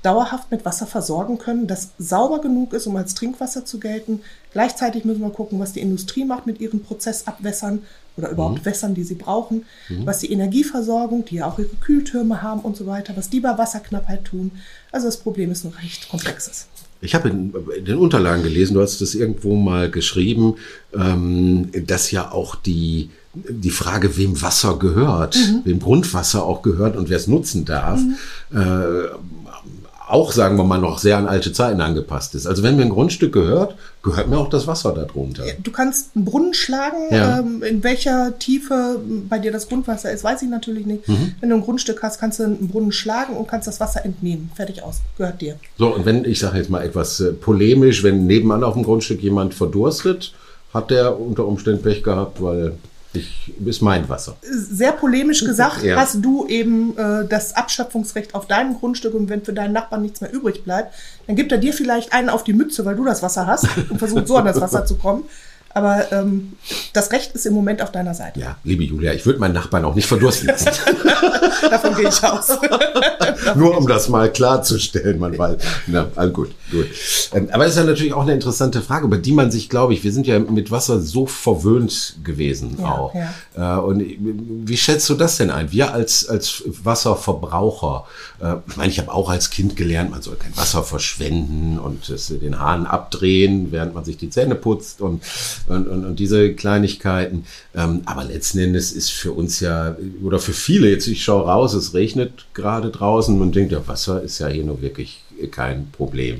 dauerhaft 0.02 0.50
mit 0.52 0.64
Wasser 0.66 0.88
versorgen 0.88 1.38
können, 1.38 1.68
das 1.68 1.90
sauber 1.98 2.40
genug 2.40 2.74
ist, 2.74 2.88
um 2.88 2.96
als 2.96 3.16
Trinkwasser 3.16 3.66
zu 3.66 3.80
gelten. 3.80 4.22
Gleichzeitig 4.54 5.04
müssen 5.04 5.22
wir 5.22 5.30
gucken, 5.30 5.60
was 5.60 5.74
die 5.74 5.82
Industrie 5.82 6.24
macht 6.24 6.46
mit 6.46 6.62
ihren 6.62 6.82
Prozessabwässern 6.82 7.84
oder 8.16 8.30
überhaupt 8.30 8.60
mhm. 8.60 8.66
Wässern, 8.66 8.96
die 8.96 9.04
sie 9.04 9.16
brauchen, 9.16 9.66
mhm. 9.90 10.06
was 10.06 10.20
die 10.20 10.32
Energieversorgung, 10.32 11.26
die 11.26 11.36
ja 11.36 11.48
auch 11.48 11.60
ihre 11.60 11.76
Kühltürme 11.82 12.42
haben 12.42 12.62
und 12.62 12.78
so 12.78 12.86
weiter, 12.86 13.16
was 13.16 13.30
die 13.30 13.40
bei 13.40 13.58
Wasserknappheit 13.58 14.26
tun. 14.26 14.52
Also 14.92 15.08
das 15.08 15.18
Problem 15.18 15.52
ist 15.52 15.66
ein 15.66 15.74
recht 15.82 16.10
komplexes. 16.10 16.68
Ich 17.02 17.16
habe 17.16 17.30
in, 17.30 17.54
den 17.86 17.98
Unterlagen 17.98 18.44
gelesen, 18.44 18.74
du 18.74 18.82
hast 18.82 19.00
das 19.00 19.16
irgendwo 19.16 19.56
mal 19.56 19.90
geschrieben, 19.90 20.56
ähm, 20.94 21.70
dass 21.88 22.12
ja 22.12 22.32
auch 22.32 22.56
die, 22.56 23.10
die 23.34 23.70
Frage, 23.70 24.18
wem 24.18 24.42
Wasser 24.42 24.78
gehört, 24.78 25.38
mhm. 25.38 25.62
wem 25.64 25.80
Grundwasser 25.80 26.44
auch 26.44 26.62
gehört 26.62 26.98
und 26.98 27.10
wer 27.10 27.18
es 27.18 27.28
nutzen 27.28 27.64
darf, 27.64 28.02
mhm. 28.02 28.16
Auch, 30.10 30.32
sagen 30.32 30.58
wir 30.58 30.64
mal, 30.64 30.80
noch 30.80 31.00
sehr 31.00 31.18
an 31.18 31.28
alte 31.28 31.54
Zeiten 31.54 31.82
angepasst 31.82 32.36
ist. 32.36 32.48
Also 32.48 32.64
wenn 32.64 32.76
mir 32.76 32.84
ein 32.84 32.90
Grundstück 32.90 33.32
gehört, 33.32 33.76
gehört 34.02 34.28
mir 34.28 34.38
auch 34.38 34.50
das 34.50 34.66
Wasser 34.66 34.94
darunter. 34.94 35.44
Du 35.62 35.72
kannst 35.72 36.16
einen 36.16 36.26
Brunnen 36.26 36.54
schlagen. 36.54 36.98
Ja. 37.12 37.40
Ähm, 37.40 37.64
in 37.64 37.84
welcher 37.84 38.38
Tiefe 38.40 39.00
bei 39.30 39.40
dir 39.40 39.52
das 39.52 39.68
Grundwasser 39.68 40.12
ist, 40.12 40.24
weiß 40.24 40.42
ich 40.42 40.50
natürlich 40.50 40.86
nicht. 40.86 41.08
Mhm. 41.08 41.36
Wenn 41.40 41.50
du 41.50 41.56
ein 41.56 41.62
Grundstück 41.62 42.02
hast, 42.02 42.20
kannst 42.20 42.40
du 42.40 42.44
einen 42.44 42.68
Brunnen 42.68 42.92
schlagen 42.92 43.36
und 43.38 43.48
kannst 43.48 43.68
das 43.68 43.80
Wasser 43.80 44.04
entnehmen. 44.04 44.52
Fertig 44.56 44.84
aus. 44.84 45.02
Gehört 45.18 45.42
dir. 45.42 45.56
So, 45.78 45.94
und 45.94 46.06
wenn, 46.06 46.26
ich 46.26 46.40
sage 46.40 46.58
jetzt 46.58 46.70
mal 46.70 46.84
etwas 46.84 47.20
äh, 47.20 47.32
polemisch, 47.32 48.04
wenn 48.04 48.26
nebenan 48.26 48.64
auf 48.64 48.74
dem 48.74 48.84
Grundstück 48.84 49.22
jemand 49.22 49.54
verdurstet, 49.54 50.34
hat 50.74 50.92
der 50.92 51.20
unter 51.20 51.46
Umständen 51.46 51.82
Pech 51.82 52.04
gehabt, 52.04 52.42
weil 52.42 52.74
ich, 53.14 53.54
ist 53.66 53.82
mein 53.82 54.08
Wasser. 54.08 54.38
Sehr 54.42 54.92
polemisch 54.92 55.44
gesagt, 55.44 55.84
ja. 55.84 55.96
hast 55.96 56.24
du 56.24 56.46
eben 56.48 56.96
äh, 56.96 57.28
das 57.28 57.56
Abschöpfungsrecht 57.56 58.36
auf 58.36 58.46
deinem 58.46 58.76
Grundstück 58.76 59.16
und 59.16 59.30
wenn 59.30 59.44
für 59.44 59.54
deinen 59.54 59.74
Nachbarn 59.74 60.04
nichts 60.04 60.22
mehr 60.22 60.32
übrig 60.32 60.64
bleibt, 60.64 60.94
dann 61.26 61.36
gibt 61.36 61.52
er 61.52 61.58
dir 61.58 61.74
vielleicht 61.74 62.14
einen 62.14 62.30
auf 62.30 62.44
die 62.44 62.54
Mütze, 62.54 62.86
weil 62.86 62.96
du 62.96 63.06
das 63.06 63.24
Wasser 63.24 63.48
hast 63.48 63.68
und 63.90 63.98
versucht 63.98 64.28
so 64.28 64.38
an 64.38 64.46
das 64.46 64.62
Wasser 64.62 64.86
zu 64.86 64.96
kommen. 64.96 65.24
Aber 65.74 66.12
ähm, 66.12 66.54
das 66.94 67.12
Recht 67.12 67.32
ist 67.34 67.46
im 67.46 67.54
Moment 67.54 67.82
auf 67.82 67.92
deiner 67.92 68.14
Seite. 68.16 68.40
Ja, 68.40 68.58
liebe 68.64 68.84
Julia, 68.84 69.14
ich 69.14 69.26
würde 69.26 69.40
meinen 69.40 69.54
Nachbarn 69.54 69.86
auch 69.86 69.94
nicht 69.96 70.08
verdursten 70.08 70.48
lassen. 70.48 70.70
Davon 71.70 71.96
gehe 71.96 72.10
ich 72.10 72.24
aus. 72.24 72.48
Nur 73.56 73.78
um 73.78 73.88
das 73.88 74.10
mal 74.10 74.32
klarzustellen, 74.32 75.20
man 75.20 75.38
weiß. 75.38 75.58
Na, 75.88 76.08
all 76.16 76.32
gut, 76.32 76.50
gut. 76.72 76.88
Ähm, 77.34 77.50
aber 77.52 77.66
das 77.66 77.74
ist 77.74 77.80
ja 77.80 77.84
natürlich 77.86 78.14
auch 78.14 78.24
eine 78.24 78.34
interessante 78.34 78.82
Frage, 78.82 79.06
über 79.06 79.18
die 79.18 79.32
man 79.32 79.52
sich, 79.52 79.70
glaube 79.70 79.94
ich, 79.94 80.04
wir 80.04 80.12
sind 80.12 80.26
ja 80.28 80.40
mit 80.40 80.72
Wasser 80.72 81.00
so 81.02 81.26
verwöhnt 81.28 82.16
gewesen 82.24 82.78
Ja, 82.80 82.86
auch. 82.86 83.14
ja. 83.56 83.78
Äh, 83.78 83.82
Und 83.82 84.04
wie 84.68 84.78
schätzt 84.78 85.08
du 85.10 85.14
das 85.16 85.38
denn 85.38 85.52
ein? 85.52 85.72
Wir 85.72 85.94
als, 85.94 86.28
als 86.28 86.64
Wasserverbraucher, 86.66 88.06
äh, 88.42 88.56
ich 88.68 88.78
meine, 88.78 88.90
ich 88.92 89.00
habe 89.00 89.14
auch 89.14 89.30
als 89.30 89.50
Kind 89.50 89.76
gelernt, 89.76 90.12
man 90.12 90.22
soll 90.22 90.36
kein 90.36 90.56
Wasser 90.58 90.84
verschwenden 90.84 91.80
und 91.80 92.12
den 92.42 92.60
Hahn 92.60 92.86
abdrehen, 92.86 93.72
während 93.72 93.94
man 93.94 94.04
sich 94.06 94.18
die 94.18 94.30
Zähne 94.30 94.56
putzt 94.56 95.02
und, 95.02 95.24
und, 95.70 95.88
und, 95.88 96.06
und 96.06 96.20
diese 96.20 96.54
Kleinigkeiten. 96.54 97.46
Ähm, 97.76 98.02
Aber 98.06 98.24
letzten 98.24 98.60
Endes 98.60 98.92
ist 98.92 99.12
für 99.12 99.32
uns 99.32 99.60
ja, 99.60 99.96
oder 100.24 100.40
für 100.40 100.54
viele, 100.54 100.90
jetzt 100.90 101.08
ich 101.08 101.24
schaue 101.24 101.46
raus, 101.46 101.74
es 101.74 101.94
regnet 101.94 102.46
gerade 102.54 102.90
draußen 102.90 103.40
und 103.40 103.56
denkt, 103.56 103.72
ja, 103.72 103.88
Wasser 103.88 104.22
ist 104.22 104.40
ja 104.40 104.48
hier 104.48 104.64
nur 104.64 104.82
wirklich 104.82 105.24
kein 105.52 105.90
Problem. 105.92 106.40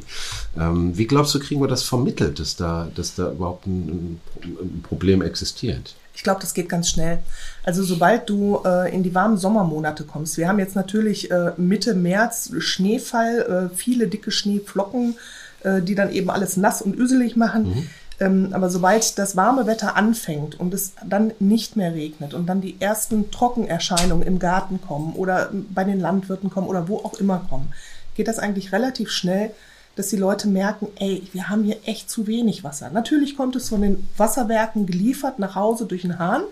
Ähm, 0.60 0.98
Wie 0.98 1.08
glaubst 1.08 1.34
du, 1.34 1.40
kriegen 1.40 1.62
wir 1.62 1.68
das 1.68 1.84
vermittelt, 1.84 2.40
dass 2.40 2.56
da, 2.56 2.90
dass 2.96 3.16
da 3.16 3.32
überhaupt 3.32 3.66
ein, 3.66 4.20
ein 4.44 4.84
Problem 4.84 5.22
existiert? 5.22 5.96
Ich 6.14 6.24
glaube, 6.24 6.42
das 6.42 6.54
geht 6.54 6.68
ganz 6.68 6.90
schnell. 6.90 7.20
Also 7.64 7.82
sobald 7.82 8.30
du 8.30 8.62
äh, 8.66 8.94
in 8.94 9.04
die 9.04 9.16
warmen 9.16 9.38
Sommermonate 9.38 10.04
kommst, 10.04 10.38
wir 10.38 10.50
haben 10.50 10.60
jetzt 10.60 10.76
natürlich 10.76 11.32
äh, 11.32 11.54
Mitte 11.56 11.94
März 11.94 12.52
Schneefall, 12.60 13.70
äh, 13.72 13.76
viele 13.76 14.08
dicke 14.08 14.32
Schneeflocken, 14.32 15.16
äh, 15.64 15.82
die 15.82 15.96
dann 15.96 16.12
eben 16.12 16.30
alles 16.30 16.58
nass 16.58 16.82
und 16.82 16.94
üselig 16.98 17.38
machen. 17.38 17.90
Ähm, 18.20 18.50
aber 18.52 18.70
sobald 18.70 19.18
das 19.18 19.36
warme 19.36 19.66
Wetter 19.66 19.96
anfängt 19.96 20.60
und 20.60 20.74
es 20.74 20.94
dann 21.06 21.32
nicht 21.40 21.76
mehr 21.76 21.94
regnet 21.94 22.34
und 22.34 22.48
dann 22.48 22.60
die 22.62 22.80
ersten 22.80 23.32
Trockenerscheinungen 23.32 24.28
im 24.28 24.40
Garten 24.40 24.82
kommen 24.82 25.14
oder 25.14 25.50
bei 25.74 25.86
den 25.86 26.00
Landwirten 26.00 26.50
kommen 26.50 26.68
oder 26.68 26.90
wo 26.90 26.98
auch 26.98 27.14
immer 27.14 27.46
kommen, 27.50 27.74
geht 28.16 28.28
das 28.28 28.40
eigentlich 28.40 28.74
relativ 28.74 29.10
schnell, 29.10 29.52
dass 29.96 30.10
die 30.10 30.18
Leute 30.18 30.48
merken, 30.48 30.88
ey, 30.98 31.24
wir 31.34 31.50
haben 31.50 31.64
hier 31.64 31.78
echt 31.86 32.10
zu 32.10 32.28
wenig 32.28 32.64
Wasser. 32.64 32.90
Natürlich 32.90 33.38
kommt 33.38 33.56
es 33.56 33.70
von 33.70 33.82
den 33.82 34.08
Wasserwerken 34.18 34.86
geliefert 34.86 35.40
nach 35.40 35.56
Hause 35.56 35.86
durch 35.86 36.02
den 36.02 36.20
Hahn, 36.20 36.44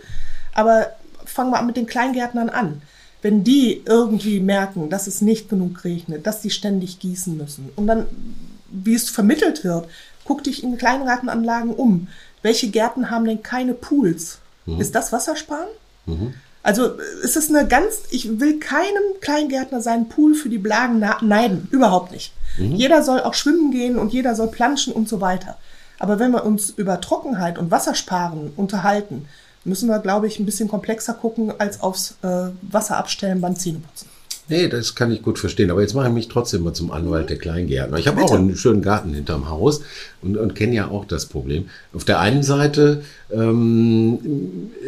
aber 0.54 0.88
fangen 1.26 1.52
wir 1.52 1.62
mit 1.62 1.78
den 1.78 1.86
Kleingärtnern 1.86 2.50
an. 2.50 2.82
Wenn 3.22 3.44
die 3.44 3.82
irgendwie 3.86 4.40
merken, 4.40 4.90
dass 4.90 5.08
es 5.08 5.22
nicht 5.22 5.50
genug 5.50 5.84
regnet, 5.84 6.26
dass 6.26 6.42
die 6.42 6.50
ständig 6.50 7.00
gießen 7.00 7.36
müssen 7.36 7.70
und 7.76 7.88
dann, 7.88 8.06
wie 8.70 8.94
es 8.94 9.10
vermittelt 9.10 9.64
wird, 9.64 9.88
guck 10.28 10.44
dich 10.44 10.64
in 10.64 10.78
Kleingartenanlagen 10.78 11.74
um. 11.74 12.08
Welche 12.42 12.70
Gärten 12.70 13.10
haben 13.10 13.26
denn 13.26 13.42
keine 13.42 13.74
Pools? 13.74 14.40
Ist 14.78 14.96
das 14.96 15.14
Wassersparen? 15.14 15.70
Also 16.62 16.92
es 17.24 17.38
ist 17.38 17.50
eine 17.50 17.66
ganz, 17.68 18.02
ich 18.10 18.42
will 18.42 18.60
keinem 18.60 19.04
Kleingärtner 19.22 19.82
seinen 19.82 20.10
Pool 20.10 20.36
für 20.36 20.50
die 20.50 20.58
Blagen 20.58 21.00
neiden, 21.22 21.70
überhaupt 21.72 22.12
nicht. 22.12 22.34
Jeder 22.58 23.04
soll 23.04 23.22
auch 23.22 23.34
schwimmen 23.34 23.72
gehen 23.72 23.98
und 23.98 24.12
jeder 24.12 24.36
soll 24.36 24.48
planschen 24.48 24.94
und 24.94 25.08
so 25.08 25.22
weiter. 25.22 25.58
Aber 26.00 26.20
wenn 26.20 26.32
wir 26.32 26.46
uns 26.46 26.70
über 26.70 27.00
Trockenheit 27.02 27.58
und 27.58 27.72
Wassersparen 27.72 28.52
unterhalten, 28.56 29.28
müssen 29.64 29.90
wir, 29.90 30.00
glaube 30.00 30.28
ich, 30.28 30.40
ein 30.40 30.46
bisschen 30.46 30.68
komplexer 30.68 31.14
gucken 31.14 31.54
als 31.58 31.82
aufs 31.82 32.16
äh, 32.22 32.50
Wasser 32.62 32.98
abstellen 32.98 33.42
beim 33.42 33.56
Zähneputzen. 33.56 34.08
Nee, 34.50 34.70
das 34.70 34.96
kann 34.96 35.12
ich 35.12 35.22
gut 35.22 35.40
verstehen. 35.40 35.72
Aber 35.72 35.82
jetzt 35.82 35.94
mache 35.94 36.08
ich 36.08 36.14
mich 36.14 36.30
trotzdem 36.30 36.64
mal 36.64 36.74
zum 36.74 36.92
Anwalt 36.92 37.30
der 37.30 37.38
Kleingärtner. 37.38 37.98
Ich 37.98 38.08
habe 38.08 38.22
auch 38.22 38.32
einen 38.32 38.56
schönen 38.56 38.82
Garten 38.82 39.14
hinterm 39.14 39.50
Haus 39.50 39.82
und, 40.28 40.38
und 40.38 40.56
kenne 40.56 40.76
ja 40.76 40.90
auch 40.90 41.06
das 41.06 41.26
Problem. 41.26 41.70
Auf 41.94 42.04
der 42.04 42.20
einen 42.20 42.44
Seite 42.44 43.02
ähm, 43.32 44.20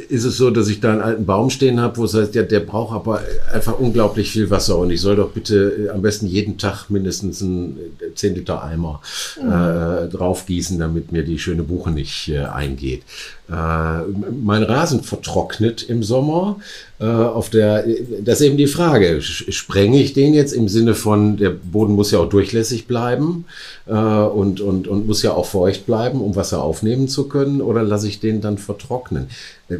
ist 0.09 0.25
es 0.25 0.37
so, 0.37 0.49
dass 0.49 0.67
ich 0.67 0.81
da 0.81 0.91
einen 0.91 1.01
alten 1.01 1.25
Baum 1.25 1.49
stehen 1.49 1.79
habe, 1.79 1.97
wo 1.97 2.05
es 2.05 2.13
heißt, 2.13 2.35
ja, 2.35 2.43
der 2.43 2.59
braucht 2.59 2.93
aber 2.93 3.21
einfach 3.53 3.79
unglaublich 3.79 4.31
viel 4.31 4.49
Wasser 4.49 4.77
und 4.77 4.91
ich 4.91 5.01
soll 5.01 5.15
doch 5.15 5.31
bitte 5.31 5.87
äh, 5.87 5.89
am 5.89 6.01
besten 6.01 6.27
jeden 6.27 6.57
Tag 6.57 6.89
mindestens 6.89 7.41
einen 7.41 7.77
äh, 7.99 8.13
10 8.13 8.35
Liter 8.35 8.63
Eimer 8.63 9.01
äh, 9.37 10.09
drauf 10.09 10.45
gießen, 10.45 10.77
damit 10.77 11.11
mir 11.11 11.23
die 11.23 11.39
schöne 11.39 11.63
Buche 11.63 11.91
nicht 11.91 12.29
äh, 12.29 12.39
eingeht. 12.39 13.03
Äh, 13.49 14.03
mein 14.43 14.63
Rasen 14.63 15.01
vertrocknet 15.01 15.81
im 15.83 16.03
Sommer. 16.03 16.57
Äh, 16.99 17.05
auf 17.05 17.49
der, 17.49 17.83
das 18.21 18.41
ist 18.41 18.47
eben 18.47 18.57
die 18.57 18.67
Frage. 18.67 19.21
Sprenge 19.21 19.99
ich 19.99 20.13
den 20.13 20.35
jetzt 20.35 20.53
im 20.53 20.67
Sinne 20.67 20.93
von, 20.93 21.37
der 21.37 21.49
Boden 21.49 21.95
muss 21.95 22.11
ja 22.11 22.19
auch 22.19 22.29
durchlässig 22.29 22.85
bleiben 22.85 23.45
äh, 23.87 23.93
und, 23.93 24.61
und, 24.61 24.87
und 24.87 25.07
muss 25.07 25.23
ja 25.23 25.28
auch 25.35 25.45
feucht 25.45 25.85
bleiben, 25.85 26.21
um 26.21 26.35
Wasser 26.35 26.63
aufnehmen 26.63 27.07
zu 27.07 27.27
können, 27.27 27.61
oder 27.61 27.83
lasse 27.83 28.07
ich 28.07 28.19
den 28.19 28.41
dann 28.41 28.57
vertrocknen? 28.57 29.29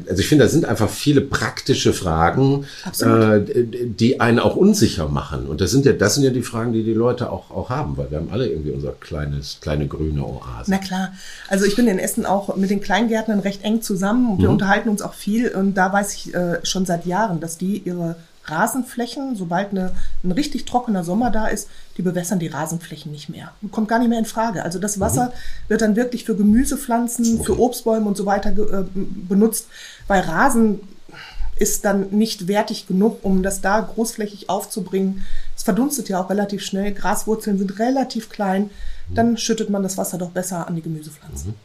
Also 0.07 0.19
ich 0.21 0.27
finde, 0.27 0.43
das 0.43 0.51
sind 0.51 0.65
einfach 0.65 0.89
viele 0.89 1.21
praktische 1.21 1.93
Fragen, 1.93 2.65
äh, 3.01 3.39
die 3.43 4.19
einen 4.19 4.37
auch 4.37 4.55
unsicher 4.55 5.07
machen. 5.07 5.47
Und 5.47 5.61
das 5.61 5.71
sind 5.71 5.85
ja, 5.85 5.93
das 5.93 6.15
sind 6.15 6.23
ja 6.23 6.29
die 6.29 6.43
Fragen, 6.43 6.73
die 6.73 6.83
die 6.83 6.93
Leute 6.93 7.31
auch, 7.31 7.49
auch 7.49 7.69
haben, 7.69 7.97
weil 7.97 8.11
wir 8.11 8.19
haben 8.19 8.29
alle 8.31 8.47
irgendwie 8.47 8.69
unser 8.69 8.91
kleines, 8.91 9.57
kleine 9.61 9.87
grüne 9.87 10.23
Oase. 10.23 10.69
Na 10.69 10.77
klar. 10.77 11.13
Also 11.47 11.65
ich 11.65 11.75
bin 11.75 11.87
in 11.87 11.97
Essen 11.97 12.25
auch 12.25 12.55
mit 12.55 12.69
den 12.69 12.81
Kleingärtnern 12.81 13.39
recht 13.39 13.63
eng 13.63 13.81
zusammen 13.81 14.33
und 14.33 14.41
wir 14.41 14.49
unterhalten 14.49 14.89
uns 14.89 15.01
auch 15.01 15.13
viel. 15.15 15.49
Und 15.49 15.73
da 15.73 15.91
weiß 15.91 16.13
ich 16.13 16.35
äh, 16.35 16.59
schon 16.63 16.85
seit 16.85 17.07
Jahren, 17.07 17.39
dass 17.39 17.57
die 17.57 17.79
ihre 17.79 18.15
Rasenflächen, 18.45 19.35
sobald 19.35 19.71
eine, 19.71 19.91
ein 20.23 20.31
richtig 20.31 20.65
trockener 20.65 21.03
Sommer 21.03 21.31
da 21.31 21.47
ist, 21.47 21.69
die 21.97 22.01
bewässern 22.01 22.39
die 22.39 22.47
Rasenflächen 22.47 23.11
nicht 23.11 23.29
mehr. 23.29 23.51
Kommt 23.71 23.87
gar 23.87 23.99
nicht 23.99 24.09
mehr 24.09 24.19
in 24.19 24.25
Frage. 24.25 24.63
Also 24.63 24.79
das 24.79 24.99
Wasser 24.99 25.33
wird 25.67 25.81
dann 25.81 25.95
wirklich 25.95 26.25
für 26.25 26.35
Gemüsepflanzen, 26.35 27.43
für 27.43 27.59
Obstbäume 27.59 28.07
und 28.07 28.17
so 28.17 28.25
weiter 28.25 28.49
äh, 28.51 28.85
benutzt, 28.93 29.67
weil 30.07 30.21
Rasen 30.21 30.79
ist 31.57 31.83
dann 31.83 32.09
nicht 32.11 32.47
wertig 32.47 32.87
genug, 32.87 33.19
um 33.23 33.43
das 33.43 33.61
da 33.61 33.81
großflächig 33.81 34.49
aufzubringen. 34.49 35.25
Es 35.55 35.63
verdunstet 35.63 36.07
ja 36.07 36.21
auch 36.21 36.29
relativ 36.29 36.63
schnell. 36.63 36.93
Graswurzeln 36.93 37.57
sind 37.57 37.79
relativ 37.79 38.29
klein. 38.29 38.69
Dann 39.13 39.37
schüttet 39.37 39.69
man 39.69 39.83
das 39.83 39.97
Wasser 39.97 40.17
doch 40.17 40.29
besser 40.29 40.67
an 40.67 40.75
die 40.75 40.81
Gemüsepflanzen. 40.81 41.55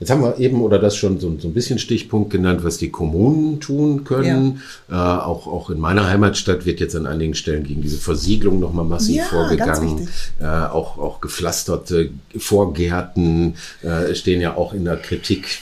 Jetzt 0.00 0.08
haben 0.10 0.22
wir 0.22 0.38
eben 0.38 0.62
oder 0.62 0.78
das 0.78 0.96
schon 0.96 1.20
so, 1.20 1.30
so 1.38 1.46
ein 1.48 1.52
bisschen 1.52 1.78
Stichpunkt 1.78 2.30
genannt, 2.30 2.64
was 2.64 2.78
die 2.78 2.88
Kommunen 2.90 3.60
tun 3.60 4.02
können. 4.04 4.62
Äh, 4.90 4.94
auch, 4.94 5.46
auch 5.46 5.68
in 5.68 5.78
meiner 5.78 6.08
Heimatstadt 6.08 6.64
wird 6.64 6.80
jetzt 6.80 6.96
an 6.96 7.06
einigen 7.06 7.34
Stellen 7.34 7.64
gegen 7.64 7.82
diese 7.82 7.98
Versiegelung 7.98 8.60
nochmal 8.60 8.86
massiv 8.86 9.16
Ja, 9.18 9.24
vorgegangen. 9.24 10.08
Äh, 10.40 10.46
auch, 10.46 10.96
auch 10.96 11.20
gepflasterte 11.20 12.10
Vorgärten 12.38 13.56
äh, 13.82 14.14
stehen 14.14 14.40
ja 14.40 14.56
auch 14.56 14.72
in 14.72 14.86
der 14.86 14.96
Kritik. 14.96 15.60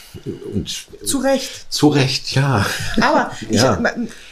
Und 0.53 0.85
Zu 1.03 1.17
Recht. 1.17 1.65
zu 1.69 1.89
Recht, 1.89 2.33
ja. 2.33 2.65
Aber 3.01 3.31
ich, 3.49 3.57
Ja. 3.61 3.77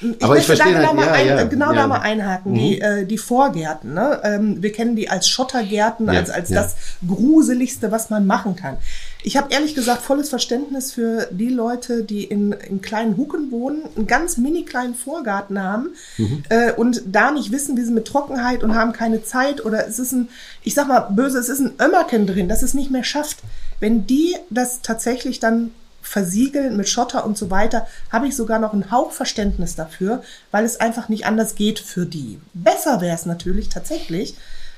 ich 0.02 0.24
Aber 0.24 0.38
ich 0.38 0.48
möchte 0.48 0.64
da 0.64 0.70
verstehe 0.70 0.74
genau, 0.74 0.88
halt, 0.88 0.96
mal, 0.96 1.06
ja, 1.06 1.12
ein, 1.14 1.28
ja, 1.28 1.44
genau 1.44 1.72
ja. 1.72 1.76
da 1.76 1.88
mal 1.88 2.00
einhaken. 2.00 2.54
Die, 2.54 2.80
äh, 2.80 3.06
die 3.06 3.18
Vorgärten. 3.18 3.94
Ne? 3.94 4.22
Ähm, 4.24 4.64
wir 4.64 4.72
kennen 4.72 4.96
die 4.96 5.10
als 5.10 5.28
Schottergärten, 5.28 6.06
Ja, 6.08 6.14
als, 6.14 6.30
als 6.30 6.50
ja. 6.50 6.62
das 6.62 6.76
Gruseligste, 7.06 7.92
was 7.92 8.10
man 8.10 8.26
machen 8.26 8.56
kann. 8.56 8.78
Ich 9.24 9.36
habe 9.36 9.52
ehrlich 9.52 9.76
gesagt 9.76 10.04
volles 10.04 10.30
Verständnis 10.30 10.92
für 10.92 11.28
die 11.32 11.50
Leute, 11.50 12.04
die 12.04 12.24
in, 12.24 12.52
in 12.54 12.82
kleinen 12.82 13.18
Hucken 13.18 13.52
wohnen, 13.52 13.84
einen 13.96 14.08
ganz 14.08 14.38
mini 14.38 14.64
kleinen 14.64 14.96
Vorgarten 14.96 15.62
haben 15.62 15.90
Mhm. 16.18 16.44
äh, 16.50 16.72
und 16.74 17.02
da 17.06 17.32
nicht 17.32 17.52
wissen, 17.52 17.76
wie 17.78 17.84
sie 17.84 17.92
mit 17.92 18.06
Trockenheit 18.08 18.64
und 18.64 18.76
haben 18.76 18.94
keine 18.94 19.24
Zeit 19.24 19.66
oder 19.66 19.88
es 19.88 20.00
ist 20.00 20.14
ein, 20.14 20.30
ich 20.64 20.74
sag 20.76 20.88
mal 20.88 21.02
böse, 21.02 21.40
es 21.40 21.50
ist 21.50 21.60
ein 21.60 21.74
Ömmerken 21.82 22.28
drin, 22.28 22.48
das 22.48 22.64
es 22.64 22.74
nicht 22.74 22.92
mehr 22.92 23.04
schafft. 23.04 23.40
Wenn 23.80 24.08
die 24.08 24.36
das 24.50 24.82
tatsächlich 24.82 25.40
dann 25.40 25.72
versiegeln 26.02 26.78
mit 26.78 26.88
Schotter 26.88 27.26
und 27.26 27.38
so 27.38 27.50
weiter, 27.50 27.86
habe 28.12 28.28
ich 28.28 28.36
sogar 28.36 28.60
noch 28.60 28.72
ein 28.74 28.92
Hauch 28.92 29.12
Verständnis 29.12 29.76
dafür, 29.76 30.22
weil 30.52 30.64
es 30.64 30.80
einfach 30.80 31.10
nicht 31.10 31.26
anders 31.26 31.56
geht 31.56 31.80
für 31.80 32.06
die. 32.06 32.40
Besser 32.54 33.02
wäre 33.02 33.16
es 33.16 33.26
natürlich 33.26 33.68
tatsächlich, 33.70 34.36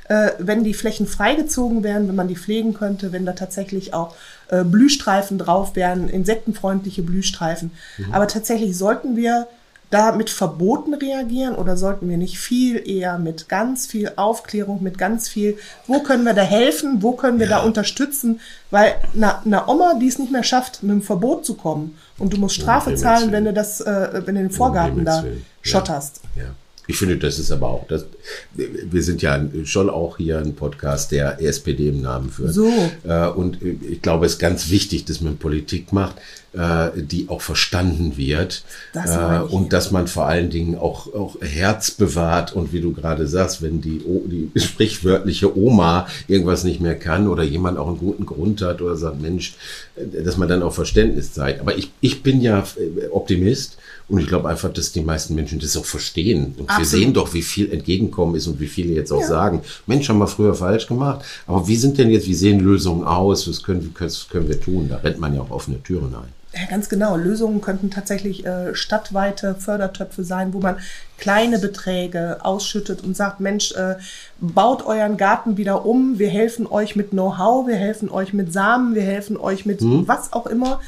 äh, 0.10 0.32
wenn 0.40 0.64
die 0.64 0.74
Flächen 0.74 1.08
freigezogen 1.08 1.84
wären, 1.84 2.08
wenn 2.08 2.16
man 2.16 2.28
die 2.28 2.36
pflegen 2.36 2.74
könnte, 2.74 3.12
wenn 3.12 3.26
da 3.26 3.34
tatsächlich 3.34 3.94
auch 3.94 4.16
äh, 4.50 4.64
Blühstreifen 4.64 5.38
drauf 5.38 5.76
wären, 5.76 6.10
insektenfreundliche 6.10 7.04
Blühstreifen. 7.04 7.72
Aber 8.12 8.28
tatsächlich 8.28 8.78
sollten 8.78 9.16
wir 9.16 9.48
da 9.90 10.12
mit 10.12 10.30
Verboten 10.30 10.94
reagieren 10.94 11.56
oder 11.56 11.76
sollten 11.76 12.10
wir 12.10 12.18
nicht 12.18 12.38
viel 12.38 12.88
eher 12.88 13.18
mit 13.18 13.50
ganz 13.50 13.88
viel 13.88 14.12
Aufklärung, 14.18 14.84
mit 14.84 14.98
ganz 14.98 15.28
viel, 15.28 15.58
wo 15.88 16.02
können 16.02 16.26
wir 16.26 16.34
da 16.34 16.44
helfen, 16.44 17.02
wo 17.02 17.14
können 17.14 17.40
wir 17.40 17.48
da 17.48 17.60
unterstützen, 17.60 18.40
weil 18.70 18.96
eine, 19.16 19.44
eine 19.44 19.68
Oma, 19.68 19.96
die 20.00 20.08
es 20.08 20.20
nicht 20.20 20.32
mehr 20.32 20.44
schafft, 20.44 20.84
mit 20.84 20.92
dem 20.92 21.02
Verbot 21.02 21.44
zu 21.44 21.56
kommen 21.56 21.98
und 22.20 22.34
du 22.34 22.38
musst 22.38 22.56
Strafe 22.56 22.94
zahlen, 22.96 23.32
wenn 23.32 23.46
du 23.46 23.54
das, 23.54 23.82
äh, 23.82 24.22
wenn 24.26 24.36
du 24.36 24.42
den 24.42 24.52
Vorgarten 24.52 25.06
da. 25.06 25.24
Ja. 25.24 25.32
schotterst. 25.62 26.22
Ja. 26.36 26.56
Ich 26.90 26.98
finde, 26.98 27.18
das 27.18 27.38
ist 27.38 27.52
aber 27.52 27.68
auch, 27.68 27.88
das, 27.88 28.06
wir 28.54 29.04
sind 29.04 29.22
ja 29.22 29.40
schon 29.66 29.90
auch 29.90 30.18
hier 30.18 30.40
ein 30.40 30.56
Podcast, 30.56 31.12
der 31.12 31.42
SPD 31.42 31.90
im 31.90 32.02
Namen 32.02 32.30
führt. 32.30 32.54
So. 32.54 32.72
Äh, 33.08 33.28
und 33.28 33.60
ich 33.62 34.02
glaube, 34.02 34.26
es 34.26 34.34
ist 34.34 34.40
ganz 34.40 34.70
wichtig, 34.70 35.06
dass 35.06 35.22
man 35.22 35.38
Politik 35.38 35.94
macht, 35.94 36.16
äh, 36.54 36.90
die 36.96 37.30
auch 37.30 37.42
verstanden 37.42 38.18
wird. 38.18 38.64
Das 38.94 39.16
äh, 39.16 39.54
und 39.54 39.72
dass 39.72 39.92
man 39.92 40.08
vor 40.08 40.26
allen 40.26 40.50
Dingen 40.50 40.76
auch, 40.76 41.14
auch 41.14 41.38
Herz 41.42 41.92
bewahrt. 41.92 42.54
Und 42.54 42.74
wie 42.74 42.82
du 42.82 42.92
gerade 42.92 43.28
sagst, 43.28 43.62
wenn 43.62 43.82
die, 43.82 44.02
die 44.04 44.60
sprichwörtliche 44.60 45.56
Oma 45.56 46.08
irgendwas 46.28 46.64
nicht 46.64 46.82
mehr 46.82 46.98
kann 46.98 47.28
oder 47.28 47.44
jemand 47.44 47.78
auch 47.78 47.88
einen 47.88 48.00
guten 48.00 48.26
Grund 48.26 48.62
hat 48.62 48.82
oder 48.82 48.96
sagt, 48.96 49.22
Mensch, 49.22 49.56
äh, 49.96 50.24
dass 50.24 50.38
man 50.38 50.50
dann 50.50 50.64
auch 50.64 50.74
Verständnis 50.74 51.34
zeigt. 51.34 51.62
Aber 51.62 51.78
ich, 51.78 51.92
ich 52.02 52.24
bin 52.24 52.42
ja 52.42 52.60
äh, 52.78 53.08
Optimist. 53.10 53.78
Und 54.08 54.20
ich 54.20 54.28
glaube 54.28 54.50
einfach, 54.50 54.74
dass 54.74 54.92
die 54.92 55.02
meisten 55.02 55.36
Menschen 55.36 55.60
das 55.60 55.78
auch 55.78 55.86
verstehen. 55.86 56.56
Und 56.58 56.68
wir 56.68 56.78
Absolut. 56.78 56.90
sehen 56.90 57.14
doch, 57.14 57.36
wie 57.36 57.44
viel 57.44 57.72
Entgegenkommen 58.20 58.36
ist 58.36 58.48
und 58.48 58.60
wie 58.60 58.68
viele 58.68 58.94
jetzt 58.94 59.12
auch 59.12 59.22
Ja. 59.22 59.28
sagen, 59.28 59.62
Mensch, 59.88 60.10
haben 60.10 60.20
wir 60.20 60.28
früher 60.28 60.54
falsch 60.54 60.88
gemacht. 60.88 61.26
Aber 61.48 61.68
wie 61.68 61.76
sind 61.76 61.98
denn 61.98 62.10
jetzt, 62.10 62.28
wie 62.28 62.34
sehen 62.36 62.60
Lösungen 62.60 63.04
aus? 63.04 63.48
Was 63.48 63.64
können, 63.64 63.94
was 64.00 64.28
können 64.30 64.48
wir 64.48 64.60
tun? 64.60 64.88
Da 64.90 64.98
rennt 64.98 65.20
man 65.20 65.34
ja 65.34 65.42
auch 65.42 65.52
offene 65.52 65.82
Türen 65.84 66.14
ein. 66.16 66.39
Ja, 66.54 66.66
ganz 66.68 66.90
genau. 66.90 67.16
Lösungen 67.16 67.62
könnten 67.62 67.92
tatsächlich 67.92 68.44
äh, 68.44 68.74
stadtweite 68.74 69.54
Fördertöpfe 69.54 70.24
sein, 70.24 70.52
wo 70.52 70.60
man 70.60 70.78
kleine 71.20 71.60
Beträge 71.60 72.38
ausschüttet 72.42 73.04
und 73.04 73.16
sagt, 73.16 73.40
Mensch, 73.40 73.74
äh, 73.74 73.96
baut 74.40 74.84
euren 74.86 75.18
Garten 75.18 75.58
wieder 75.58 75.86
um, 75.86 76.18
wir 76.18 76.30
helfen 76.30 76.66
euch 76.66 76.96
mit 76.96 77.12
Know-how, 77.12 77.68
wir 77.68 77.76
helfen 77.76 78.10
euch 78.10 78.34
mit 78.34 78.52
Samen, 78.52 78.96
wir 78.96 79.04
helfen 79.04 79.38
euch 79.38 79.66
mit 79.66 79.80
was 80.08 80.34
auch 80.34 80.48
immer, 80.48 80.80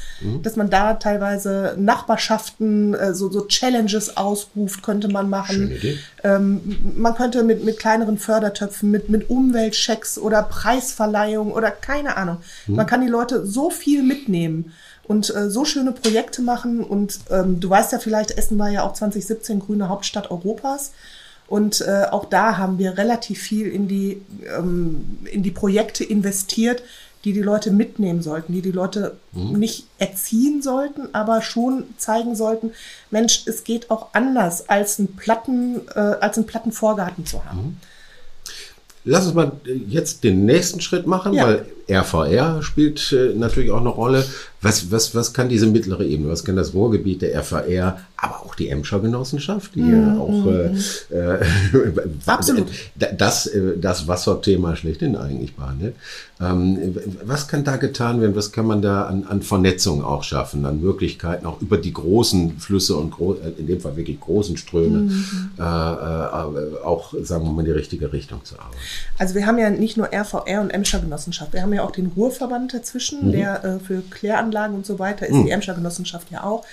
dass 0.42 0.56
man 0.56 0.70
da 0.70 0.94
teilweise 0.94 1.76
Nachbarschaften, 1.78 2.94
äh, 2.94 3.14
so, 3.14 3.30
so 3.30 3.42
Challenges 3.46 4.16
ausruft, 4.16 4.82
könnte 4.82 5.08
man 5.08 5.28
machen. 5.28 5.72
Ähm, 6.24 6.60
man 6.96 7.14
könnte 7.14 7.44
mit, 7.44 7.64
mit 7.64 7.78
kleineren 7.78 8.18
Fördertöpfen, 8.18 8.90
mit, 8.90 9.10
mit 9.10 9.30
Umweltchecks 9.30 10.18
oder 10.18 10.42
Preisverleihung 10.42 11.52
oder 11.52 11.70
keine 11.70 12.16
Ahnung. 12.16 12.38
Man 12.66 12.86
kann 12.86 13.02
die 13.02 13.08
Leute 13.08 13.46
so 13.46 13.70
viel 13.70 14.02
mitnehmen 14.02 14.72
und 15.08 15.34
äh, 15.34 15.50
so 15.50 15.64
schöne 15.64 15.92
Projekte 15.92 16.42
machen. 16.42 16.82
Und 16.84 17.20
ähm, 17.30 17.60
du 17.60 17.68
weißt 17.68 17.92
ja 17.92 17.98
vielleicht, 17.98 18.32
Essen 18.32 18.58
war 18.58 18.70
ja 18.70 18.84
auch 18.84 18.92
2017 18.94 19.60
grüne 19.60 19.88
Hauptstadt 19.88 20.30
Europas. 20.30 20.92
Und 21.48 21.80
äh, 21.82 22.06
auch 22.10 22.26
da 22.26 22.56
haben 22.56 22.78
wir 22.78 22.96
relativ 22.96 23.40
viel 23.40 23.66
in 23.66 23.88
die, 23.88 24.22
ähm, 24.56 25.18
in 25.30 25.42
die 25.42 25.50
Projekte 25.50 26.04
investiert, 26.04 26.82
die 27.24 27.32
die 27.32 27.42
Leute 27.42 27.70
mitnehmen 27.70 28.22
sollten, 28.22 28.52
die 28.52 28.62
die 28.62 28.72
Leute 28.72 29.16
nicht 29.32 29.86
erziehen 29.98 30.60
sollten, 30.60 31.14
aber 31.14 31.40
schon 31.40 31.84
zeigen 31.96 32.34
sollten, 32.34 32.72
Mensch, 33.12 33.44
es 33.46 33.62
geht 33.62 33.90
auch 33.92 34.08
anders, 34.12 34.68
als 34.68 34.98
einen 34.98 35.14
Platten, 35.14 35.82
äh, 35.94 35.98
als 36.00 36.36
einen 36.36 36.46
platten 36.46 36.72
Vorgarten 36.72 37.24
zu 37.24 37.44
haben. 37.44 37.78
Lass 39.04 39.26
uns 39.26 39.34
mal 39.34 39.52
jetzt 39.88 40.24
den 40.24 40.44
nächsten 40.46 40.80
Schritt 40.80 41.06
machen, 41.06 41.32
Ja. 41.34 41.46
weil 41.46 41.66
RVR 41.92 42.62
spielt 42.62 43.12
äh, 43.12 43.34
natürlich 43.34 43.70
auch 43.70 43.80
eine 43.80 43.88
Rolle. 43.88 44.24
Was, 44.62 44.92
was, 44.92 45.12
was 45.14 45.32
kann 45.32 45.48
diese 45.48 45.66
mittlere 45.66 46.04
Ebene, 46.04 46.30
was 46.30 46.44
kann 46.44 46.54
das 46.54 46.72
Ruhrgebiet 46.72 47.20
der 47.20 47.34
RVR, 47.34 47.98
aber 48.16 48.42
auch 48.46 48.54
die 48.54 48.68
Emscher 48.68 49.00
Genossenschaft, 49.00 49.74
die 49.74 49.80
ja 49.80 50.16
auch 50.16 50.46
äh, 50.46 50.66
äh, 51.10 51.40
Absolut. 52.26 52.68
das, 52.94 53.46
äh, 53.48 53.76
das 53.76 54.06
Wasserthema 54.06 54.76
schlechthin 54.76 55.16
eigentlich 55.16 55.56
behandelt. 55.56 55.96
Ähm, 56.40 56.96
was 57.24 57.48
kann 57.48 57.64
da 57.64 57.76
getan 57.76 58.20
werden? 58.20 58.36
Was 58.36 58.52
kann 58.52 58.66
man 58.66 58.82
da 58.82 59.06
an, 59.06 59.24
an 59.28 59.42
Vernetzung 59.42 60.04
auch 60.04 60.22
schaffen, 60.22 60.64
an 60.64 60.80
Möglichkeiten 60.80 61.46
auch 61.46 61.60
über 61.60 61.76
die 61.76 61.92
großen 61.92 62.58
Flüsse 62.58 62.96
und 62.96 63.10
gro 63.10 63.34
äh, 63.34 63.58
in 63.58 63.66
dem 63.66 63.80
Fall 63.80 63.96
wirklich 63.96 64.20
großen 64.20 64.56
Ströme 64.56 65.10
äh, 65.58 65.62
äh, 65.62 66.84
auch, 66.84 67.14
sagen 67.22 67.44
wir 67.44 67.52
mal, 67.52 67.60
in 67.60 67.66
die 67.66 67.72
richtige 67.72 68.12
Richtung 68.12 68.44
zu 68.44 68.56
arbeiten? 68.58 68.76
Also 69.18 69.34
wir 69.34 69.46
haben 69.46 69.58
ja 69.58 69.70
nicht 69.70 69.96
nur 69.96 70.08
RVR 70.12 70.60
und 70.60 70.70
Emscher 70.70 71.00
Genossenschaft, 71.00 71.52
wir 71.52 71.62
haben 71.62 71.72
ja 71.72 71.81
auch 71.82 71.90
den 71.90 72.06
Ruhrverband 72.06 72.74
dazwischen, 72.74 73.32
der 73.32 73.64
äh, 73.64 73.78
für 73.78 74.02
Kläranlagen 74.02 74.76
und 74.76 74.86
so 74.86 74.98
weiter 74.98 75.26
ist, 75.26 75.44
die 75.44 75.50
Emscher 75.50 75.74
Genossenschaft 75.74 76.30
ja 76.30 76.44
auch. 76.44 76.64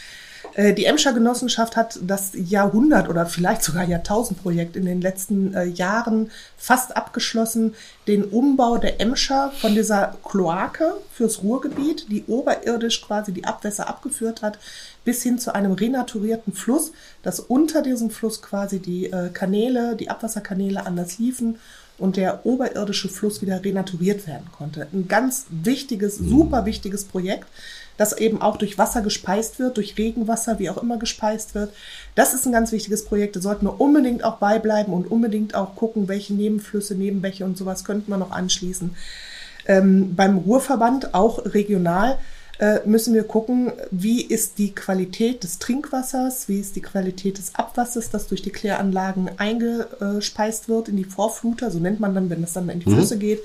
Äh, 0.53 0.73
Die 0.73 0.85
Emscher 0.85 1.13
Genossenschaft 1.13 1.75
hat 1.75 1.99
das 2.01 2.31
Jahrhundert 2.33 3.09
oder 3.09 3.25
vielleicht 3.25 3.63
sogar 3.63 3.83
Jahrtausendprojekt 3.83 4.75
in 4.75 4.85
den 4.85 5.01
letzten 5.01 5.53
äh, 5.53 5.65
Jahren 5.65 6.31
fast 6.57 6.95
abgeschlossen, 6.95 7.75
den 8.07 8.23
Umbau 8.23 8.77
der 8.77 8.99
Emscher 9.01 9.51
von 9.59 9.73
dieser 9.73 10.17
Kloake 10.23 10.95
fürs 11.11 11.43
Ruhrgebiet, 11.43 12.07
die 12.09 12.23
oberirdisch 12.27 13.01
quasi 13.01 13.31
die 13.31 13.45
Abwässer 13.45 13.87
abgeführt 13.87 14.41
hat, 14.41 14.59
bis 15.05 15.23
hin 15.23 15.39
zu 15.39 15.53
einem 15.53 15.73
renaturierten 15.73 16.53
Fluss, 16.53 16.91
dass 17.23 17.39
unter 17.39 17.81
diesem 17.81 18.09
Fluss 18.09 18.41
quasi 18.41 18.79
die 18.79 19.05
äh, 19.11 19.29
Kanäle, 19.29 19.95
die 19.95 20.09
Abwasserkanäle 20.09 20.85
anders 20.85 21.19
liefen 21.19 21.57
und 21.99 22.17
der 22.17 22.45
oberirdische 22.45 23.09
Fluss 23.09 23.41
wieder 23.41 23.63
renaturiert 23.63 24.27
werden 24.27 24.47
konnte. 24.57 24.87
Ein 24.93 25.07
ganz 25.07 25.45
wichtiges, 25.49 26.17
super 26.17 26.65
wichtiges 26.65 27.05
Projekt, 27.05 27.45
das 27.97 28.13
eben 28.17 28.41
auch 28.41 28.57
durch 28.57 28.77
Wasser 28.77 29.01
gespeist 29.01 29.59
wird, 29.59 29.77
durch 29.77 29.97
Regenwasser, 29.97 30.57
wie 30.57 30.69
auch 30.69 30.81
immer 30.81 30.97
gespeist 30.97 31.53
wird. 31.53 31.73
Das 32.15 32.33
ist 32.33 32.45
ein 32.45 32.53
ganz 32.53 32.71
wichtiges 32.71 33.03
Projekt. 33.03 33.35
Da 33.35 33.41
sollten 33.41 33.65
wir 33.65 33.81
unbedingt 33.81 34.23
auch 34.23 34.37
beibleiben 34.37 34.93
und 34.93 35.11
unbedingt 35.11 35.53
auch 35.53 35.75
gucken, 35.75 36.07
welche 36.07 36.33
Nebenflüsse, 36.33 36.95
Nebenbäche 36.95 37.43
und 37.43 37.57
sowas 37.57 37.83
könnten 37.83 38.09
wir 38.11 38.17
noch 38.17 38.31
anschließen. 38.31 38.95
Ähm, 39.65 40.15
beim 40.15 40.37
Ruhrverband, 40.37 41.13
auch 41.13 41.43
regional, 41.45 42.17
äh, 42.59 42.79
müssen 42.85 43.13
wir 43.13 43.23
gucken, 43.23 43.71
wie 43.89 44.21
ist 44.21 44.57
die 44.57 44.75
Qualität 44.75 45.43
des 45.43 45.59
Trinkwassers, 45.59 46.49
wie 46.49 46.59
ist 46.59 46.75
die 46.75 46.81
Qualität 46.81 47.37
des 47.37 47.55
Abwassers, 47.55 48.09
das 48.09 48.27
durch 48.27 48.41
die 48.41 48.51
Kläranlagen 48.51 49.31
eingespeist 49.37 50.67
wird 50.67 50.89
in 50.89 50.97
die 50.97 51.05
Vorfluter, 51.05 51.71
so 51.71 51.79
nennt 51.79 51.99
man 51.99 52.13
dann, 52.13 52.29
wenn 52.29 52.43
es 52.43 52.53
dann 52.53 52.69
in 52.69 52.81
die 52.81 52.91
Flüsse 52.91 53.17
geht. 53.17 53.39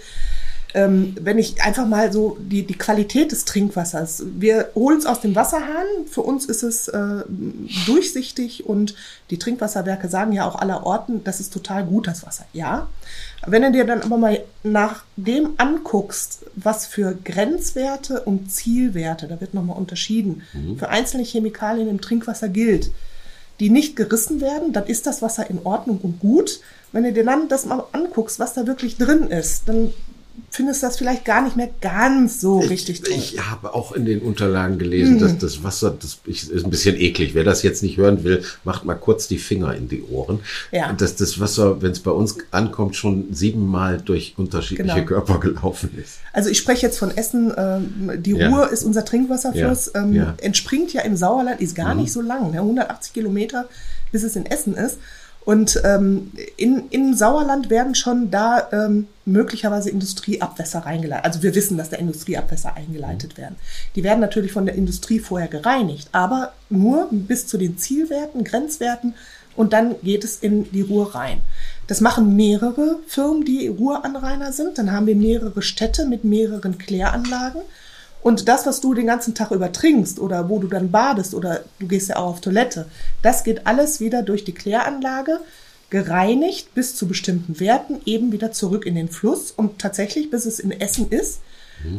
Ähm, 0.76 1.14
wenn 1.20 1.38
ich 1.38 1.62
einfach 1.62 1.86
mal 1.86 2.12
so 2.12 2.36
die, 2.40 2.66
die 2.66 2.76
Qualität 2.76 3.30
des 3.30 3.44
Trinkwassers, 3.44 4.24
wir 4.34 4.70
holen 4.74 4.98
es 4.98 5.06
aus 5.06 5.20
dem 5.20 5.36
Wasserhahn, 5.36 5.86
für 6.10 6.22
uns 6.22 6.46
ist 6.46 6.64
es 6.64 6.88
äh, 6.88 7.22
durchsichtig 7.86 8.66
und 8.66 8.96
die 9.30 9.38
Trinkwasserwerke 9.38 10.08
sagen 10.08 10.32
ja 10.32 10.48
auch 10.48 10.56
aller 10.56 10.84
Orten, 10.84 11.22
das 11.22 11.38
ist 11.38 11.52
total 11.52 11.84
gut, 11.84 12.08
das 12.08 12.26
Wasser. 12.26 12.44
Ja, 12.52 12.88
wenn 13.46 13.62
du 13.62 13.70
dir 13.70 13.84
dann 13.84 14.02
aber 14.02 14.16
mal 14.16 14.40
nach 14.64 15.04
dem 15.16 15.50
anguckst, 15.58 16.44
was 16.56 16.86
für 16.86 17.16
Grenzwerte 17.24 18.22
und 18.22 18.50
Zielwerte, 18.50 19.28
da 19.28 19.40
wird 19.40 19.54
nochmal 19.54 19.76
unterschieden, 19.76 20.42
für 20.76 20.88
einzelne 20.88 21.22
Chemikalien 21.22 21.88
im 21.88 22.00
Trinkwasser 22.00 22.48
gilt, 22.48 22.90
die 23.60 23.70
nicht 23.70 23.94
gerissen 23.94 24.40
werden, 24.40 24.72
dann 24.72 24.86
ist 24.86 25.06
das 25.06 25.22
Wasser 25.22 25.48
in 25.48 25.60
Ordnung 25.64 25.98
und 26.02 26.18
gut. 26.18 26.60
Wenn 26.92 27.04
du 27.04 27.12
dir 27.12 27.24
dann 27.24 27.48
das 27.48 27.66
mal 27.66 27.84
anguckst, 27.92 28.38
was 28.38 28.54
da 28.54 28.66
wirklich 28.66 28.96
drin 28.96 29.28
ist, 29.28 29.68
dann 29.68 29.92
findest 30.50 30.82
das 30.82 30.96
vielleicht 30.96 31.24
gar 31.24 31.42
nicht 31.42 31.56
mehr 31.56 31.68
ganz 31.80 32.40
so 32.40 32.58
richtig 32.60 33.02
toll. 33.02 33.14
Ich 33.16 33.38
habe 33.50 33.74
auch 33.74 33.92
in 33.92 34.04
den 34.04 34.20
Unterlagen 34.20 34.78
gelesen, 34.78 35.18
dass 35.18 35.36
das 35.38 35.62
Wasser, 35.64 35.96
das 36.00 36.18
ich, 36.26 36.48
ist 36.50 36.64
ein 36.64 36.70
bisschen 36.70 36.96
eklig. 36.96 37.34
Wer 37.34 37.44
das 37.44 37.62
jetzt 37.62 37.82
nicht 37.82 37.96
hören 37.96 38.22
will, 38.24 38.42
macht 38.62 38.84
mal 38.84 38.94
kurz 38.94 39.26
die 39.28 39.38
Finger 39.38 39.74
in 39.74 39.88
die 39.88 40.02
Ohren. 40.02 40.40
Ja. 40.70 40.92
Dass 40.92 41.16
das 41.16 41.40
Wasser, 41.40 41.82
wenn 41.82 41.90
es 41.92 42.00
bei 42.00 42.10
uns 42.12 42.36
ankommt, 42.52 42.94
schon 42.96 43.32
siebenmal 43.32 44.00
durch 44.00 44.34
unterschiedliche 44.36 44.94
Genau. 44.94 45.06
Körper 45.06 45.40
gelaufen 45.40 45.90
ist. 46.00 46.18
Also 46.32 46.50
ich 46.50 46.58
spreche 46.58 46.86
jetzt 46.86 46.98
von 46.98 47.10
Essen. 47.16 47.52
Ähm, 47.56 48.22
die 48.22 48.32
Ja. 48.32 48.48
Ruhr 48.48 48.70
ist 48.70 48.84
unser 48.84 49.04
Trinkwasserfluss. 49.04 49.90
Ja, 49.94 50.02
Ähm, 50.02 50.12
ja. 50.12 50.24
Mhm. 50.26 50.32
Entspringt 50.38 50.92
ja 50.92 51.02
im 51.02 51.16
Sauerland, 51.16 51.60
ist 51.60 51.74
gar 51.74 51.94
nicht 51.94 52.12
so 52.12 52.20
lang, 52.20 52.50
ne? 52.52 52.58
180 52.60 53.12
Kilometer, 53.12 53.68
bis 54.12 54.22
es 54.22 54.36
in 54.36 54.46
Essen 54.46 54.74
ist. 54.74 54.98
Und 55.44 55.80
ähm, 55.84 56.32
in, 56.56 56.84
im 56.90 57.14
Sauerland 57.14 57.68
werden 57.68 57.94
schon 57.94 58.30
da 58.30 58.68
ähm, 58.72 59.08
möglicherweise 59.26 59.90
Industrieabwässer 59.90 60.80
reingeleitet. 60.80 61.24
Also 61.24 61.42
wir 61.42 61.54
wissen, 61.54 61.76
dass 61.76 61.90
da 61.90 61.96
Industrieabwässer 61.96 62.74
eingeleitet 62.74 63.36
werden. 63.36 63.56
Die 63.94 64.02
werden 64.04 64.20
natürlich 64.20 64.52
von 64.52 64.64
der 64.64 64.74
Industrie 64.74 65.18
vorher 65.18 65.48
gereinigt, 65.48 66.08
aber 66.12 66.52
nur 66.70 67.08
bis 67.10 67.46
zu 67.46 67.58
den 67.58 67.76
Zielwerten, 67.76 68.44
Grenzwerten 68.44 69.14
und 69.56 69.72
dann 69.72 69.96
geht 70.02 70.24
es 70.24 70.36
in 70.36 70.70
die 70.72 70.82
Ruhr 70.82 71.14
rein. 71.14 71.40
Das 71.86 72.00
machen 72.00 72.34
mehrere 72.34 72.96
Firmen, 73.06 73.44
die 73.44 73.68
Ruhranrainer 73.68 74.52
sind. 74.52 74.78
Dann 74.78 74.92
haben 74.92 75.06
wir 75.06 75.16
mehrere 75.16 75.62
Städte 75.62 76.06
mit 76.06 76.24
mehreren 76.24 76.78
Kläranlagen. 76.78 77.60
Und 78.24 78.48
das, 78.48 78.64
was 78.64 78.80
du 78.80 78.94
den 78.94 79.06
ganzen 79.06 79.34
Tag 79.34 79.50
über 79.50 79.70
trinkst 79.70 80.18
oder 80.18 80.48
wo 80.48 80.58
du 80.58 80.66
dann 80.66 80.90
badest 80.90 81.34
oder 81.34 81.60
du 81.78 81.86
gehst 81.86 82.08
ja 82.08 82.16
auch 82.16 82.30
auf 82.30 82.40
Toilette, 82.40 82.86
das 83.20 83.44
geht 83.44 83.66
alles 83.66 84.00
wieder 84.00 84.22
durch 84.22 84.44
die 84.44 84.54
Kläranlage, 84.54 85.40
gereinigt 85.90 86.74
bis 86.74 86.96
zu 86.96 87.06
bestimmten 87.06 87.60
Werten, 87.60 88.00
eben 88.06 88.32
wieder 88.32 88.50
zurück 88.50 88.86
in 88.86 88.94
den 88.94 89.10
Fluss. 89.10 89.50
Und 89.50 89.78
tatsächlich, 89.78 90.30
bis 90.30 90.46
es 90.46 90.58
in 90.58 90.72
Essen 90.72 91.10
ist, 91.10 91.40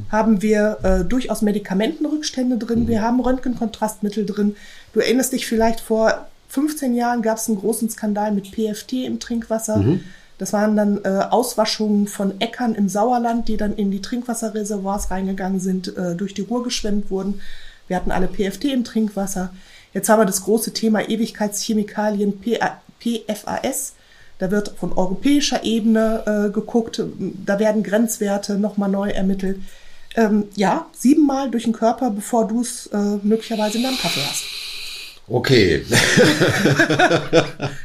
haben 0.10 0.42
wir 0.42 0.80
äh, 0.82 1.04
durchaus 1.06 1.44
Medikamentenrückstände 1.44 2.58
drin, 2.58 2.88
wir 2.88 3.04
haben 3.04 3.20
Röntgenkontrastmittel 3.20 4.26
drin. 4.26 4.56
Du 4.94 5.02
erinnerst 5.02 5.32
dich 5.32 5.46
vielleicht 5.46 5.80
vor 5.80 6.28
15 6.50 6.96
Jahren 6.96 7.22
gab 7.22 7.38
es 7.38 7.48
einen 7.48 7.60
großen 7.60 7.92
Skandal 7.92 8.32
mit 8.32 8.48
PFT 8.48 8.94
im 9.06 9.20
Trinkwasser. 9.20 9.84
Das 10.38 10.52
waren 10.52 10.76
dann 10.76 11.00
äh, 11.04 11.26
Auswaschungen 11.30 12.08
von 12.08 12.42
Äckern 12.42 12.76
im 12.76 12.90
Sauerland, 12.90 13.48
die 13.48 13.58
dann 13.58 13.76
in 13.76 13.92
die 13.92 14.02
Trinkwasserreservoirs 14.02 15.12
reingegangen 15.12 15.60
sind, 15.60 15.96
äh, 15.96 16.16
durch 16.16 16.34
die 16.34 16.42
Ruhr 16.42 16.64
geschwemmt 16.64 17.10
wurden. 17.10 17.42
Wir 17.88 17.96
hatten 17.96 18.12
alle 18.12 18.28
PFT 18.28 18.66
im 18.66 18.84
Trinkwasser. 18.84 19.54
Jetzt 19.94 20.10
haben 20.10 20.20
wir 20.20 20.26
das 20.26 20.44
große 20.44 20.74
Thema 20.74 21.08
Ewigkeitschemikalien, 21.08 22.42
PFAS. 23.00 23.94
Da 24.40 24.52
wird 24.52 24.74
von 24.78 24.92
europäischer 24.92 25.64
Ebene 25.64 26.24
äh, 26.26 26.52
geguckt, 26.52 27.02
da 27.46 27.60
werden 27.60 27.84
Grenzwerte 27.84 28.58
nochmal 28.58 28.90
neu 28.90 29.10
ermittelt. 29.10 29.62
Ähm, 30.18 30.46
ja, 30.56 30.88
siebenmal 30.92 31.50
durch 31.50 31.64
den 31.64 31.74
Körper, 31.74 32.10
bevor 32.10 32.48
du 32.48 32.62
es 32.62 32.88
äh, 32.88 32.98
möglicherweise 33.24 33.78
in 33.78 33.84
deinem 33.84 33.98
Kaffee 33.98 34.22
hast. 34.28 34.44
Okay. 35.28 35.84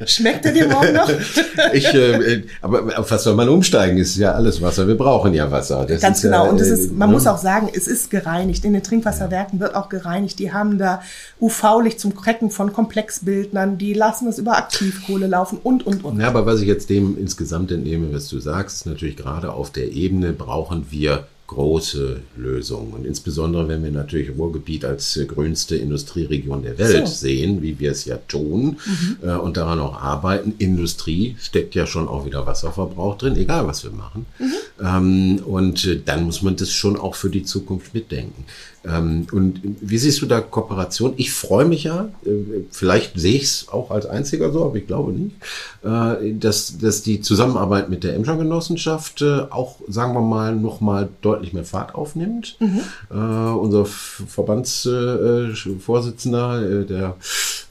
Schmeckt 0.04 0.44
er 0.44 0.52
dir 0.52 0.68
morgen 0.68 0.92
noch? 0.92 1.10
ich, 1.72 1.86
äh, 1.86 2.42
aber 2.60 2.98
auf 2.98 3.10
was 3.10 3.24
soll 3.24 3.34
man 3.34 3.48
umsteigen? 3.48 3.96
Es 3.96 4.10
ist 4.10 4.18
ja 4.18 4.32
alles 4.32 4.60
Wasser. 4.60 4.86
Wir 4.86 4.96
brauchen 4.96 5.32
ja 5.32 5.50
Wasser. 5.50 5.86
Das 5.86 6.02
Ganz 6.02 6.20
genau. 6.20 6.44
Ja, 6.44 6.50
und 6.50 6.60
das 6.60 6.68
ist, 6.68 6.92
man 6.92 7.08
äh, 7.08 7.12
muss 7.12 7.26
auch 7.26 7.38
sagen, 7.38 7.70
es 7.72 7.88
ist 7.88 8.10
gereinigt. 8.10 8.66
In 8.66 8.74
den 8.74 8.82
Trinkwasserwerken 8.82 9.58
wird 9.58 9.74
auch 9.74 9.88
gereinigt. 9.88 10.38
Die 10.38 10.52
haben 10.52 10.76
da 10.76 11.02
UV-Licht 11.40 11.98
zum 11.98 12.14
Krecken 12.14 12.50
von 12.50 12.74
Komplexbildnern. 12.74 13.78
Die 13.78 13.94
lassen 13.94 14.28
es 14.28 14.36
über 14.36 14.58
Aktivkohle 14.58 15.26
laufen 15.26 15.58
und, 15.62 15.86
und, 15.86 16.04
und. 16.04 16.20
Ja, 16.20 16.28
aber 16.28 16.44
was 16.44 16.60
ich 16.60 16.68
jetzt 16.68 16.90
dem 16.90 17.16
insgesamt 17.18 17.72
entnehme, 17.72 18.12
was 18.12 18.28
du 18.28 18.38
sagst, 18.38 18.76
ist 18.76 18.86
natürlich 18.86 19.16
gerade 19.16 19.54
auf 19.54 19.70
der 19.70 19.92
Ebene 19.92 20.34
brauchen 20.34 20.88
wir 20.90 21.26
große 21.50 22.20
Lösung. 22.36 22.92
Und 22.92 23.04
insbesondere, 23.04 23.66
wenn 23.66 23.82
wir 23.82 23.90
natürlich 23.90 24.30
Ruhrgebiet 24.38 24.84
als 24.84 25.18
grünste 25.26 25.74
Industrieregion 25.74 26.62
der 26.62 26.78
Welt 26.78 27.08
so. 27.08 27.14
sehen, 27.14 27.60
wie 27.60 27.80
wir 27.80 27.90
es 27.90 28.04
ja 28.04 28.18
tun 28.28 28.76
mhm. 28.86 29.16
äh, 29.20 29.34
und 29.34 29.56
daran 29.56 29.80
auch 29.80 30.00
arbeiten. 30.00 30.54
Industrie 30.58 31.36
steckt 31.40 31.74
ja 31.74 31.86
schon 31.86 32.06
auch 32.06 32.24
wieder 32.24 32.46
Wasserverbrauch 32.46 33.18
drin, 33.18 33.36
egal 33.36 33.66
was 33.66 33.82
wir 33.82 33.90
machen. 33.90 34.26
Mhm. 34.38 34.52
Ähm, 34.80 35.42
und 35.44 35.84
äh, 35.86 36.00
dann 36.04 36.22
muss 36.22 36.40
man 36.42 36.54
das 36.54 36.70
schon 36.70 36.96
auch 36.96 37.16
für 37.16 37.30
die 37.30 37.42
Zukunft 37.42 37.94
mitdenken. 37.94 38.44
Ähm, 38.84 39.26
und 39.32 39.60
wie 39.80 39.98
siehst 39.98 40.22
du 40.22 40.26
da 40.26 40.40
Kooperation? 40.40 41.14
Ich 41.16 41.32
freue 41.32 41.64
mich 41.66 41.82
ja, 41.84 42.08
äh, 42.24 42.62
vielleicht 42.70 43.20
sehe 43.20 43.36
ich 43.36 43.42
es 43.42 43.68
auch 43.68 43.90
als 43.90 44.06
einziger 44.06 44.50
so, 44.52 44.64
aber 44.64 44.76
ich 44.76 44.86
glaube 44.86 45.12
nicht, 45.12 45.36
äh, 45.84 46.32
dass, 46.34 46.78
dass 46.78 47.02
die 47.02 47.20
Zusammenarbeit 47.20 47.90
mit 47.90 48.04
der 48.04 48.14
Emscher 48.14 48.36
Genossenschaft 48.36 49.20
äh, 49.20 49.40
auch, 49.50 49.76
sagen 49.88 50.14
wir 50.14 50.22
mal, 50.22 50.56
nochmal 50.56 51.10
deutlich 51.20 51.52
mehr 51.52 51.64
Fahrt 51.64 51.94
aufnimmt. 51.94 52.56
Mhm. 52.60 52.80
unser 53.10 53.84
Verbandsvorsitzender, 53.84 56.84
der 56.84 57.16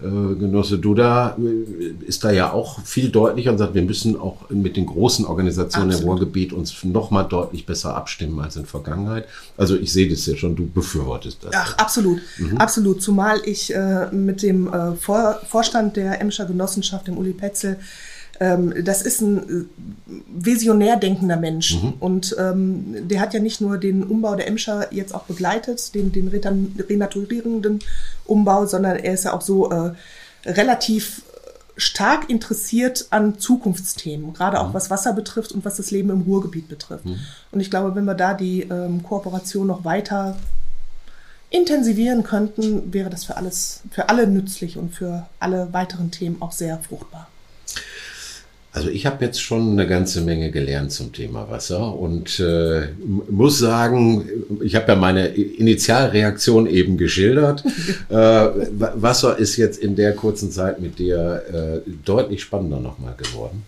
Genosse 0.02 0.80
Duda, 0.80 1.36
ist 2.08 2.24
da 2.24 2.32
ja 2.32 2.54
auch 2.54 2.82
viel 2.86 3.10
deutlicher 3.10 3.52
und 3.52 3.58
sagt, 3.58 3.74
wir 3.74 3.82
müssen 3.82 4.18
auch 4.18 4.50
mit 4.50 4.78
den 4.78 4.86
großen 4.86 5.26
Organisationen 5.26 5.90
Absolut. 5.90 6.04
im 6.04 6.10
Ruhrgebiet 6.10 6.54
uns 6.54 6.86
nochmal 6.86 7.26
deutlich 7.28 7.66
besser 7.66 7.98
abstimmen 7.98 8.40
als 8.40 8.56
in 8.56 8.62
der 8.62 8.70
Vergangenheit. 8.70 9.26
Also 9.58 9.76
ich 9.76 9.92
sehe 9.92 10.10
das 10.10 10.26
ja 10.26 10.38
schon, 10.38 10.56
du 10.56 10.68
befürwortest 10.68 11.44
das. 11.44 11.52
Ach, 11.54 11.78
absolut, 11.78 12.22
mhm. 12.38 12.58
absolut. 12.58 13.02
Zumal 13.02 13.42
ich 13.44 13.76
äh, 13.76 14.10
mit 14.12 14.42
dem 14.42 14.72
äh, 14.72 14.96
Vor 14.96 15.42
Vorstand 15.46 15.98
der 15.98 16.22
Emscher 16.22 16.46
Genossenschaft, 16.46 17.08
dem 17.08 17.18
Uli 17.18 17.34
Petzel, 17.34 17.78
ähm, 18.40 18.74
das 18.84 19.02
ist 19.02 19.22
ein 19.22 19.38
äh, 19.38 19.66
visionär 20.28 20.96
denkender 20.96 21.38
Mensch. 21.38 21.82
Mhm. 21.82 21.94
Und 22.00 22.36
ähm, 22.40 23.08
der 23.08 23.20
hat 23.20 23.34
ja 23.34 23.40
nicht 23.40 23.62
nur 23.62 23.78
den 23.78 24.04
Umbau 24.04 24.36
der 24.36 24.48
Emscher 24.48 24.94
jetzt 24.94 25.14
auch 25.14 25.24
begleitet, 25.24 25.94
den, 25.94 26.12
den 26.12 26.28
renaturierenden 26.28 27.80
Umbau, 28.26 28.66
sondern 28.66 28.98
er 28.98 29.14
ist 29.14 29.26
ja 29.26 29.34
auch 29.34 29.42
so 29.42 29.70
äh, 29.72 29.92
relativ 30.46 31.24
stark 31.76 32.30
interessiert 32.30 33.08
an 33.10 33.40
Zukunftsthemen, 33.40 34.34
gerade 34.34 34.60
auch 34.60 34.70
mhm. 34.70 34.74
was 34.74 34.90
Wasser 34.90 35.14
betrifft 35.14 35.54
und 35.54 35.64
was 35.66 35.78
das 35.78 35.92
Leben 35.92 36.10
im 36.10 36.22
Ruhrgebiet 36.22 36.68
betrifft. 36.68 37.06
Mhm. 37.06 37.20
Und 37.52 37.60
ich 37.60 37.70
glaube, 37.70 37.96
wenn 37.96 38.06
wir 38.06 38.16
da 38.16 38.34
die 38.34 38.64
ähm, 38.64 39.04
Kooperation 39.04 39.68
noch 39.68 39.86
weiter 39.86 40.38
intensivieren 41.50 42.24
könnten, 42.24 42.94
wäre 42.94 43.10
das 43.10 43.24
für 43.26 43.38
alles, 43.38 43.82
für 43.92 44.10
alle 44.10 44.28
nützlich 44.28 44.78
und 44.78 44.94
für 44.94 45.28
alle 45.40 45.74
weiteren 45.74 46.12
Themen 46.12 46.42
auch 46.42 46.52
sehr 46.52 46.78
fruchtbar. 46.80 47.28
Also 48.72 48.90
ich 48.90 49.08
habe 49.08 49.26
jetzt 49.26 49.42
schon 49.42 49.72
eine 49.72 49.88
ganze 49.88 50.22
Menge 50.22 50.52
gelernt 50.52 50.92
zum 50.92 51.12
Thema 51.12 51.50
Wasser 51.50 51.96
und 51.96 52.40
äh, 52.40 52.90
muss 53.30 53.58
sagen, 53.58 54.30
ich 54.62 54.76
habe 54.76 54.92
ja 54.92 54.96
meine 54.96 55.28
Initialreaktion 55.28 56.68
eben 56.68 56.98
geschildert. 56.98 57.64
äh, 58.10 58.16
Wasser 58.16 59.38
ist 59.38 59.58
jetzt 59.58 59.80
in 59.80 59.96
der 59.96 60.14
kurzen 60.14 60.52
Zeit 60.52 60.80
mit 60.80 61.00
dir 61.00 61.42
äh, 61.86 61.90
deutlich 62.06 62.44
spannender 62.44 62.80
nochmal 62.80 63.16
geworden. 63.18 63.64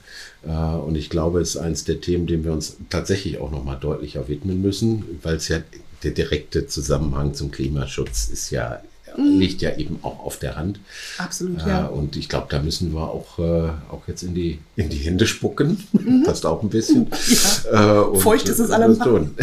Äh, 0.46 0.50
und 0.50 0.96
ich 0.96 1.10
glaube, 1.10 1.42
es 1.42 1.56
ist 1.56 1.62
eines 1.62 1.84
der 1.84 2.00
Themen, 2.00 2.28
dem 2.28 2.44
wir 2.44 2.52
uns 2.52 2.78
tatsächlich 2.92 3.40
auch 3.40 3.50
nochmal 3.50 3.78
deutlicher 3.82 4.28
widmen 4.28 4.62
müssen, 4.62 5.04
weil 5.24 5.38
es 5.38 5.48
ja 5.48 5.58
der 6.04 6.12
direkte 6.12 6.68
Zusammenhang 6.68 7.34
zum 7.34 7.50
Klimaschutz 7.50 8.30
ist 8.30 8.52
ja 8.52 8.82
mhm. 9.18 9.40
liegt 9.40 9.62
ja 9.62 9.76
eben 9.76 10.00
auch 10.02 10.20
auf 10.26 10.38
der 10.38 10.56
Hand. 10.56 10.80
Absolut, 11.18 11.64
äh, 11.64 11.70
ja. 11.70 11.86
Und 11.86 12.16
ich 12.16 12.30
glaube, 12.30 12.48
da 12.50 12.60
müssen 12.60 12.94
wir 12.94 13.02
auch, 13.02 13.40
äh, 13.40 13.70
auch 13.92 14.02
jetzt 14.08 14.24
in 14.24 14.34
die, 14.34 14.60
in 14.76 14.90
die 14.90 14.98
Hände 14.98 15.28
spucken. 15.28 15.84
Mhm. 15.92 16.24
Passt 16.26 16.46
auch 16.46 16.62
ein 16.64 16.70
bisschen. 16.70 17.08
Ja. 17.72 18.12
Äh, 18.14 18.20
Feucht 18.20 18.50
ist 18.50 18.60
es 18.60 18.72
allem. 18.72 19.00
Tun. 19.00 19.36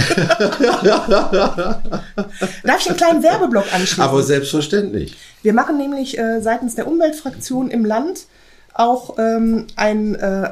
Darf 2.64 2.80
ich 2.80 2.88
einen 2.88 2.96
kleinen 2.96 3.22
Werbeblock 3.22 3.72
anschließen? 3.72 4.02
Aber 4.02 4.22
selbstverständlich. 4.22 5.16
Wir 5.42 5.52
machen 5.52 5.78
nämlich 5.78 6.18
äh, 6.18 6.40
seitens 6.40 6.74
der 6.74 6.86
Umweltfraktion 6.86 7.70
im 7.70 7.84
Land 7.84 8.26
auch 8.74 9.18
ähm, 9.18 9.66
ein 9.76 10.14
äh, 10.14 10.50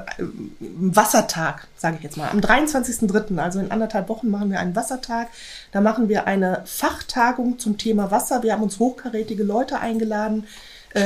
Wassertag, 0.59 1.69
sage 1.77 1.97
ich 1.99 2.03
jetzt 2.03 2.17
mal. 2.17 2.29
Am 2.29 2.41
23.03., 2.41 3.39
also 3.39 3.61
in 3.61 3.71
anderthalb 3.71 4.09
Wochen, 4.09 4.31
machen 4.31 4.51
wir 4.51 4.59
einen 4.59 4.75
Wassertag. 4.75 5.29
Da 5.73 5.81
machen 5.81 6.09
wir 6.09 6.27
eine 6.27 6.63
Fachtagung 6.65 7.59
zum 7.59 7.79
Thema 7.79 8.11
Wasser. 8.11 8.43
Wir 8.43 8.53
haben 8.53 8.63
uns 8.63 8.79
hochkarätige 8.79 9.45
Leute 9.45 9.79
eingeladen, 9.79 10.47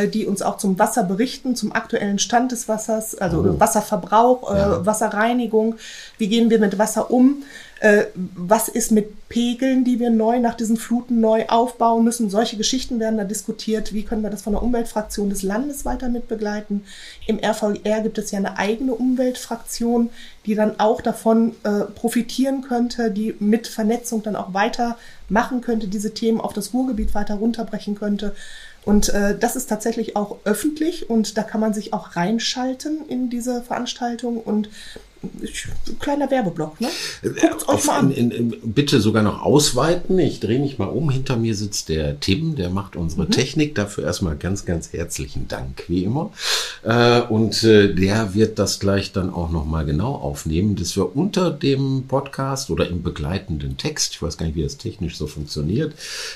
die 0.08 0.26
uns 0.26 0.42
auch 0.42 0.56
zum 0.56 0.78
Wasser 0.78 1.02
berichten, 1.02 1.56
zum 1.56 1.72
aktuellen 1.72 2.18
Stand 2.18 2.52
des 2.52 2.68
Wassers, 2.68 3.16
also 3.16 3.38
oh. 3.38 3.60
Wasserverbrauch, 3.60 4.54
äh, 4.54 4.58
ja. 4.58 4.86
Wasserreinigung. 4.86 5.76
Wie 6.18 6.28
gehen 6.28 6.50
wir 6.50 6.58
mit 6.58 6.78
Wasser 6.78 7.10
um? 7.10 7.42
Äh, 7.80 8.08
was 8.14 8.68
ist 8.68 8.92
mit 8.92 9.30
Pegeln, 9.30 9.84
die 9.84 9.98
wir 9.98 10.10
neu 10.10 10.38
nach 10.38 10.54
diesen 10.54 10.76
Fluten 10.76 11.18
neu 11.20 11.46
aufbauen 11.48 12.04
müssen? 12.04 12.28
Solche 12.28 12.58
Geschichten 12.58 13.00
werden 13.00 13.16
da 13.16 13.24
diskutiert. 13.24 13.94
Wie 13.94 14.02
können 14.02 14.22
wir 14.22 14.28
das 14.28 14.42
von 14.42 14.52
der 14.52 14.62
Umweltfraktion 14.62 15.30
des 15.30 15.42
Landes 15.42 15.86
weiter 15.86 16.10
mit 16.10 16.28
begleiten? 16.28 16.84
Im 17.26 17.38
RVR 17.38 18.02
gibt 18.02 18.18
es 18.18 18.32
ja 18.32 18.38
eine 18.38 18.58
eigene 18.58 18.92
Umweltfraktion, 18.92 20.10
die 20.44 20.54
dann 20.54 20.78
auch 20.78 21.00
davon 21.00 21.54
äh, 21.62 21.84
profitieren 21.94 22.60
könnte, 22.60 23.10
die 23.10 23.34
mit 23.40 23.66
Vernetzung 23.66 24.22
dann 24.22 24.36
auch 24.36 24.52
weiter 24.52 24.98
machen 25.30 25.62
könnte, 25.62 25.88
diese 25.88 26.12
Themen 26.12 26.40
auf 26.40 26.52
das 26.52 26.74
Ruhrgebiet 26.74 27.14
weiter 27.14 27.36
runterbrechen 27.36 27.94
könnte. 27.94 28.34
Und 28.84 29.10
äh, 29.10 29.36
das 29.38 29.56
ist 29.56 29.68
tatsächlich 29.68 30.16
auch 30.16 30.38
öffentlich 30.44 31.10
und 31.10 31.36
da 31.36 31.42
kann 31.42 31.60
man 31.60 31.74
sich 31.74 31.92
auch 31.92 32.16
reinschalten 32.16 33.06
in 33.08 33.28
diese 33.28 33.62
Veranstaltung 33.62 34.38
und 34.38 34.70
kleiner 35.98 36.30
Werbeblock, 36.30 36.80
ne? 36.80 36.88
Guckt's 37.22 37.68
euch 37.68 37.84
mal 37.84 37.98
an. 37.98 38.10
In, 38.10 38.30
in, 38.30 38.56
bitte 38.62 39.00
sogar 39.00 39.22
noch 39.22 39.42
ausweiten. 39.42 40.18
Ich 40.18 40.40
drehe 40.40 40.58
mich 40.58 40.78
mal 40.78 40.86
um. 40.86 41.10
Hinter 41.10 41.36
mir 41.36 41.54
sitzt 41.54 41.88
der 41.88 42.18
Tim, 42.20 42.56
der 42.56 42.70
macht 42.70 42.96
unsere 42.96 43.24
mhm. 43.24 43.30
Technik. 43.30 43.74
Dafür 43.74 44.04
erstmal 44.04 44.36
ganz, 44.36 44.64
ganz 44.64 44.92
herzlichen 44.92 45.46
Dank, 45.48 45.84
wie 45.88 46.04
immer. 46.04 46.32
Äh, 46.82 47.20
und 47.22 47.62
äh, 47.64 47.94
der 47.94 48.34
wird 48.34 48.58
das 48.58 48.80
gleich 48.80 49.12
dann 49.12 49.30
auch 49.32 49.50
nochmal 49.50 49.84
genau 49.84 50.14
aufnehmen, 50.14 50.76
dass 50.76 50.96
wir 50.96 51.14
unter 51.14 51.50
dem 51.50 52.04
Podcast 52.08 52.70
oder 52.70 52.88
im 52.88 53.02
begleitenden 53.02 53.76
Text, 53.76 54.14
ich 54.14 54.22
weiß 54.22 54.38
gar 54.38 54.46
nicht, 54.46 54.56
wie 54.56 54.62
das 54.62 54.78
technisch 54.78 55.16
so 55.16 55.26
funktioniert, 55.26 55.94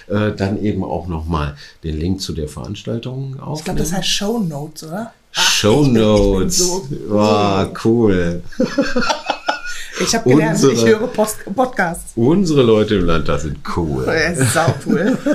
äh, 0.08 0.32
dann 0.32 0.62
eben 0.62 0.84
auch 0.84 1.08
nochmal 1.08 1.56
den 1.82 1.98
Link 1.98 2.20
zu 2.20 2.32
der 2.32 2.48
Veranstaltung 2.48 3.40
aufnehmen. 3.40 3.56
Ich 3.56 3.64
glaube, 3.64 3.80
das 3.80 3.92
heißt 3.92 4.08
Show 4.08 4.38
Notes, 4.38 4.84
oder? 4.84 5.12
Show 5.34 5.84
Notes. 5.86 6.58
So 6.58 6.86
cool. 6.88 6.98
Wow, 7.08 7.72
cool. 7.84 8.42
Ich 10.00 10.14
habe 10.14 10.28
gelernt, 10.28 10.54
unsere, 10.54 10.72
ich 10.72 10.84
höre 10.84 11.06
Post 11.06 11.38
Podcasts. 11.54 12.12
Unsere 12.16 12.62
Leute 12.62 12.96
im 12.96 13.04
Landtag 13.06 13.40
sind 13.40 13.58
cool. 13.76 14.04
Ja, 14.06 14.12
ist 14.12 14.52
sau 14.52 14.74
cool. 14.86 15.16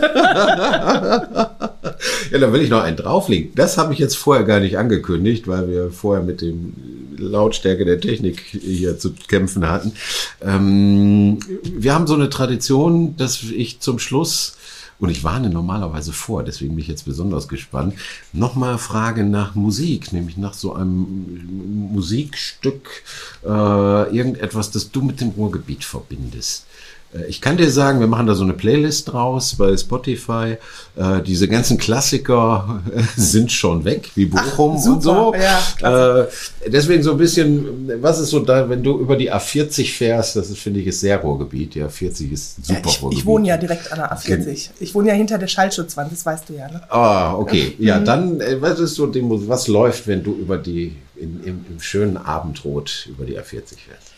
ja, 2.31 2.37
dann 2.37 2.53
will 2.53 2.61
ich 2.61 2.69
noch 2.69 2.83
einen 2.83 2.97
drauflegen. 2.97 3.53
Das 3.55 3.77
habe 3.77 3.93
ich 3.93 3.99
jetzt 3.99 4.17
vorher 4.17 4.43
gar 4.43 4.59
nicht 4.59 4.77
angekündigt, 4.77 5.47
weil 5.47 5.69
wir 5.69 5.91
vorher 5.91 6.23
mit 6.23 6.41
dem 6.41 6.73
Lautstärke 7.17 7.85
der 7.85 8.01
Technik 8.01 8.41
hier 8.41 8.99
zu 8.99 9.13
kämpfen 9.27 9.69
hatten. 9.69 9.93
Ähm, 10.41 11.39
wir 11.63 11.93
haben 11.93 12.07
so 12.07 12.15
eine 12.15 12.29
Tradition, 12.29 13.15
dass 13.15 13.41
ich 13.43 13.79
zum 13.79 13.97
Schluss 13.99 14.57
und 14.99 15.09
ich 15.09 15.23
warne 15.23 15.49
normalerweise 15.49 16.11
vor, 16.11 16.43
deswegen 16.43 16.75
bin 16.75 16.83
ich 16.83 16.89
jetzt 16.89 17.05
besonders 17.05 17.47
gespannt. 17.47 17.95
Nochmal 18.33 18.77
Frage 18.77 19.23
nach 19.23 19.55
Musik, 19.55 20.11
nämlich 20.11 20.37
nach 20.37 20.53
so 20.53 20.73
einem 20.73 21.91
Musikstück, 21.93 23.03
äh, 23.43 23.47
irgendetwas, 23.47 24.71
das 24.71 24.91
du 24.91 25.01
mit 25.01 25.21
dem 25.21 25.29
Ruhrgebiet 25.29 25.85
verbindest. 25.85 26.65
Äh, 27.13 27.25
Ich 27.27 27.41
kann 27.41 27.57
dir 27.57 27.69
sagen, 27.71 27.99
wir 27.99 28.07
machen 28.07 28.27
da 28.27 28.35
so 28.35 28.43
eine 28.43 28.53
Playlist 28.53 29.11
draus 29.11 29.55
bei 29.55 29.75
Spotify. 29.75 30.57
Äh, 30.95 31.21
diese 31.25 31.47
ganzen 31.47 31.77
Klassiker 31.77 32.81
äh, 32.95 33.01
sind 33.15 33.51
schon 33.51 33.83
weg, 33.85 34.09
wie 34.15 34.25
Bochum 34.25 34.77
Ach, 34.79 34.85
und 34.89 35.01
so. 35.03 35.33
Ja, 35.81 36.21
äh, 36.21 36.27
deswegen 36.67 37.03
so 37.03 37.11
ein 37.11 37.17
bisschen, 37.17 37.91
was 38.01 38.19
ist 38.19 38.29
so 38.29 38.39
da, 38.39 38.69
wenn 38.69 38.83
du 38.83 38.99
über 38.99 39.15
die 39.15 39.31
A40 39.31 39.91
fährst, 39.91 40.35
das 40.35 40.49
ist, 40.49 40.59
finde 40.59 40.79
ich, 40.81 40.87
ist 40.87 40.99
sehr 40.99 41.17
Ruhrgebiet. 41.19 41.75
Die 41.75 41.83
A40 41.83 42.31
ist 42.31 42.65
super 42.65 42.81
ich, 42.85 43.01
Ruhrgebiet. 43.01 43.19
ich 43.19 43.25
wohne 43.25 43.47
ja 43.47 43.57
direkt 43.57 43.91
an 43.91 43.99
der 43.99 44.15
A40. 44.15 44.69
Ich 44.79 44.93
wohne 44.95 45.09
ja 45.09 45.13
hinter 45.15 45.37
der 45.37 45.47
Schallschutzwand, 45.47 46.11
das 46.11 46.25
weißt 46.25 46.49
du 46.49 46.53
ja. 46.53 46.67
Ne? 46.69 46.81
Ah, 46.89 47.33
okay. 47.35 47.73
Ja, 47.79 47.99
dann, 47.99 48.39
äh, 48.41 48.61
was 48.61 48.79
ist 48.79 48.95
so, 48.95 49.07
die 49.07 49.21
Mus- 49.21 49.47
was 49.47 49.67
läuft, 49.67 50.07
wenn 50.07 50.23
du 50.23 50.33
über 50.35 50.57
die, 50.57 50.95
in, 51.15 51.41
im, 51.43 51.65
im 51.69 51.79
schönen 51.81 52.17
Abendrot 52.17 53.07
über 53.09 53.25
die 53.25 53.37
A40 53.37 53.43
fährst? 53.43 54.11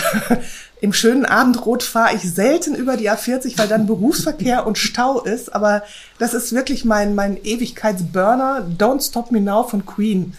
Im 0.80 0.92
schönen 0.92 1.24
Abendrot 1.24 1.82
fahre 1.82 2.14
ich 2.16 2.22
selten 2.22 2.74
über 2.74 2.98
die 2.98 3.10
A40, 3.10 3.56
weil 3.56 3.66
dann 3.66 3.86
Berufsverkehr 3.86 4.66
und 4.66 4.76
Stau 4.76 5.20
ist. 5.22 5.54
Aber 5.54 5.82
das 6.18 6.34
ist 6.34 6.52
wirklich 6.52 6.84
mein, 6.84 7.14
mein 7.14 7.42
Ewigkeitsburner. 7.42 8.66
Don't 8.78 9.06
Stop 9.06 9.30
Me 9.30 9.40
Now 9.40 9.64
von 9.66 9.86
Queen. 9.86 10.34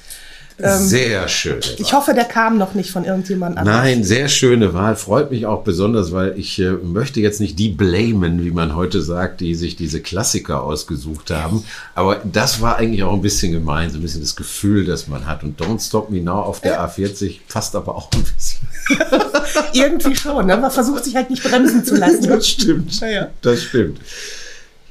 sehr 0.59 1.27
schön. 1.27 1.55
Ähm, 1.55 1.75
Ich 1.77 1.93
hoffe, 1.93 2.13
der 2.13 2.25
kam 2.25 2.57
noch 2.57 2.73
nicht 2.75 2.91
von 2.91 3.03
irgendjemand 3.03 3.57
anderem. 3.57 3.79
Nein, 3.79 4.03
sehr 4.03 4.27
schöne 4.27 4.73
Wahl. 4.73 4.95
Freut 4.95 5.31
mich 5.31 5.45
auch 5.45 5.63
besonders, 5.63 6.11
weil 6.11 6.37
ich 6.37 6.59
äh, 6.59 6.71
möchte 6.71 7.19
jetzt 7.19 7.39
nicht 7.39 7.57
die 7.59 7.69
blamen, 7.69 8.43
wie 8.43 8.51
man 8.51 8.75
heute 8.75 9.01
sagt, 9.01 9.41
die 9.41 9.53
sich 9.55 9.75
diese 9.75 10.01
Klassiker 10.01 10.63
ausgesucht 10.63 11.29
haben. 11.31 11.63
Aber 11.95 12.21
das 12.23 12.61
war 12.61 12.77
eigentlich 12.77 13.03
auch 13.03 13.13
ein 13.13 13.21
bisschen 13.21 13.51
gemein, 13.51 13.89
so 13.89 13.97
ein 13.97 14.01
bisschen 14.01 14.21
das 14.21 14.35
Gefühl, 14.35 14.85
das 14.85 15.07
man 15.07 15.25
hat. 15.27 15.43
Und 15.43 15.61
Don't 15.61 15.85
Stop 15.85 16.09
Me 16.09 16.21
Now 16.21 16.41
auf 16.41 16.59
der 16.61 16.79
A40 16.79 17.39
passt 17.47 17.75
aber 17.75 17.95
auch 17.95 18.09
ein 18.13 18.23
bisschen. 18.23 18.66
Irgendwie 19.73 20.15
schon. 20.15 20.45
Ne? 20.47 20.57
Man 20.57 20.71
versucht 20.71 21.05
sich 21.05 21.15
halt 21.15 21.29
nicht 21.29 21.43
bremsen 21.43 21.83
zu 21.83 21.95
lassen. 21.95 22.27
Das 22.27 22.47
stimmt. 22.47 22.99
Ja, 22.99 23.07
ja. 23.07 23.27
Das 23.41 23.63
stimmt. 23.63 23.99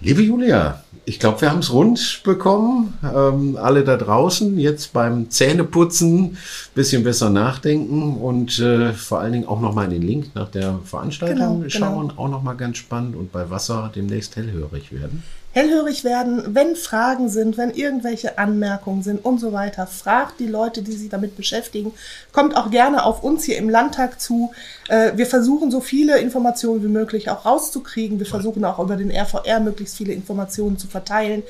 Liebe 0.01 0.23
Julia, 0.23 0.83
ich 1.09 1.21
glaube, 1.21 1.41
wir 1.41 1.51
haben 1.51 1.61
es 1.61 1.73
rund 1.73 2.21
bekommen. 2.25 2.95
Ähm, 3.03 3.57
alle 3.57 3.85
da 3.85 3.97
draußen 3.97 4.59
jetzt 4.59 4.93
beim 4.93 5.31
Zähneputzen 5.31 6.37
bisschen 6.75 7.05
besser 7.05 7.31
nachdenken 7.31 8.17
und 8.17 8.59
äh, 8.59 8.93
vor 8.93 9.21
allen 9.21 9.33
Dingen 9.33 9.47
auch 9.47 9.61
nochmal 9.61 9.85
in 9.85 9.93
den 9.93 10.03
Link 10.03 10.35
nach 10.35 10.51
der 10.51 10.81
Veranstaltung 10.85 11.61
Genau, 11.63 11.69
schauen. 11.69 12.13
Auch 12.17 12.29
nochmal 12.29 12.57
ganz 12.57 12.79
spannend 12.79 13.15
und 13.15 13.31
bei 13.33 13.49
Wasser 13.51 13.91
demnächst 13.95 14.37
hellhörig 14.37 14.93
werden. 14.93 15.23
Hellhörig 15.57 16.05
werden, 16.05 16.55
wenn 16.55 16.77
Fragen 16.77 17.31
sind, 17.31 17.57
wenn 17.57 17.71
irgendwelche 17.71 18.37
Anmerkungen 18.37 19.03
sind 19.03 19.25
und 19.25 19.41
so 19.41 19.55
weiter. 19.55 19.87
Fragt 19.87 20.39
die 20.39 20.47
Leute, 20.47 20.83
die 20.83 20.93
sich 20.93 21.09
damit 21.09 21.35
beschäftigen. 21.35 21.95
Kommt 22.31 22.55
auch 22.59 22.71
gerne 22.71 23.07
auf 23.07 23.23
uns 23.23 23.45
hier 23.45 23.57
im 23.57 23.71
Landtag 23.71 24.21
zu. 24.21 24.53
Äh, 24.91 25.13
Wir 25.17 25.25
versuchen 25.25 25.71
so 25.71 25.81
viele 25.81 26.19
Informationen 26.19 26.85
wie 26.85 26.89
möglich 26.89 27.31
auch 27.31 27.47
rauszukriegen. 27.47 28.19
Wir 28.19 28.27
versuchen 28.27 28.67
auch 28.67 28.79
über 28.79 28.97
den 28.97 29.11
RVR 29.11 29.61
möglichst 29.61 29.97
viele 29.97 30.13
Informationen 30.13 30.77
zu 30.77 30.89
verteilen. 30.89 31.43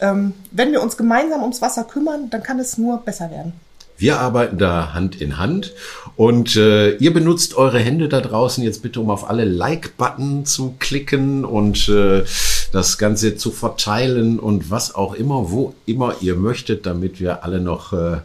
Ähm, 0.00 0.34
Wenn 0.52 0.70
wir 0.70 0.80
uns 0.80 0.96
gemeinsam 0.96 1.42
ums 1.42 1.60
Wasser 1.60 1.82
kümmern, 1.82 2.30
dann 2.30 2.44
kann 2.44 2.60
es 2.60 2.78
nur 2.78 2.98
besser 2.98 3.32
werden. 3.32 3.52
Wir 4.00 4.18
arbeiten 4.18 4.56
da 4.56 4.94
Hand 4.94 5.20
in 5.20 5.36
Hand 5.36 5.74
und 6.16 6.56
äh, 6.56 6.96
ihr 6.96 7.12
benutzt 7.12 7.54
eure 7.54 7.78
Hände 7.78 8.08
da 8.08 8.22
draußen 8.22 8.64
jetzt 8.64 8.82
bitte, 8.82 8.98
um 8.98 9.10
auf 9.10 9.28
alle 9.28 9.44
Like-Button 9.44 10.46
zu 10.46 10.74
klicken 10.78 11.44
und 11.44 11.86
äh, 11.90 12.24
das 12.72 12.96
Ganze 12.96 13.36
zu 13.36 13.50
verteilen 13.50 14.38
und 14.38 14.70
was 14.70 14.94
auch 14.94 15.12
immer, 15.12 15.50
wo 15.50 15.74
immer 15.84 16.14
ihr 16.22 16.34
möchtet, 16.34 16.86
damit 16.86 17.20
wir 17.20 17.44
alle 17.44 17.60
noch, 17.60 17.92
äh, 17.92 18.20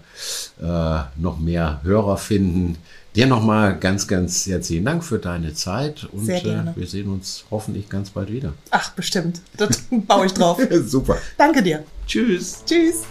äh, 0.61 0.99
noch 1.17 1.39
mehr 1.39 1.81
Hörer 1.83 2.15
finden. 2.15 2.77
Dir 3.13 3.27
nochmal 3.27 3.77
ganz, 3.77 4.07
ganz 4.07 4.45
herzlichen 4.45 4.85
Dank 4.85 5.03
für 5.03 5.19
deine 5.19 5.53
Zeit 5.55 6.07
und 6.09 6.29
äh, 6.29 6.63
wir 6.73 6.87
sehen 6.87 7.09
uns 7.09 7.43
hoffentlich 7.51 7.89
ganz 7.89 8.11
bald 8.11 8.31
wieder. 8.31 8.53
Ach, 8.71 8.91
bestimmt. 8.91 9.41
Das 9.57 9.83
baue 9.91 10.27
ich 10.27 10.33
drauf. 10.33 10.57
Super. 10.85 11.17
Danke 11.37 11.61
dir. 11.61 11.83
Tschüss. 12.07 12.63
Tschüss. 12.65 13.03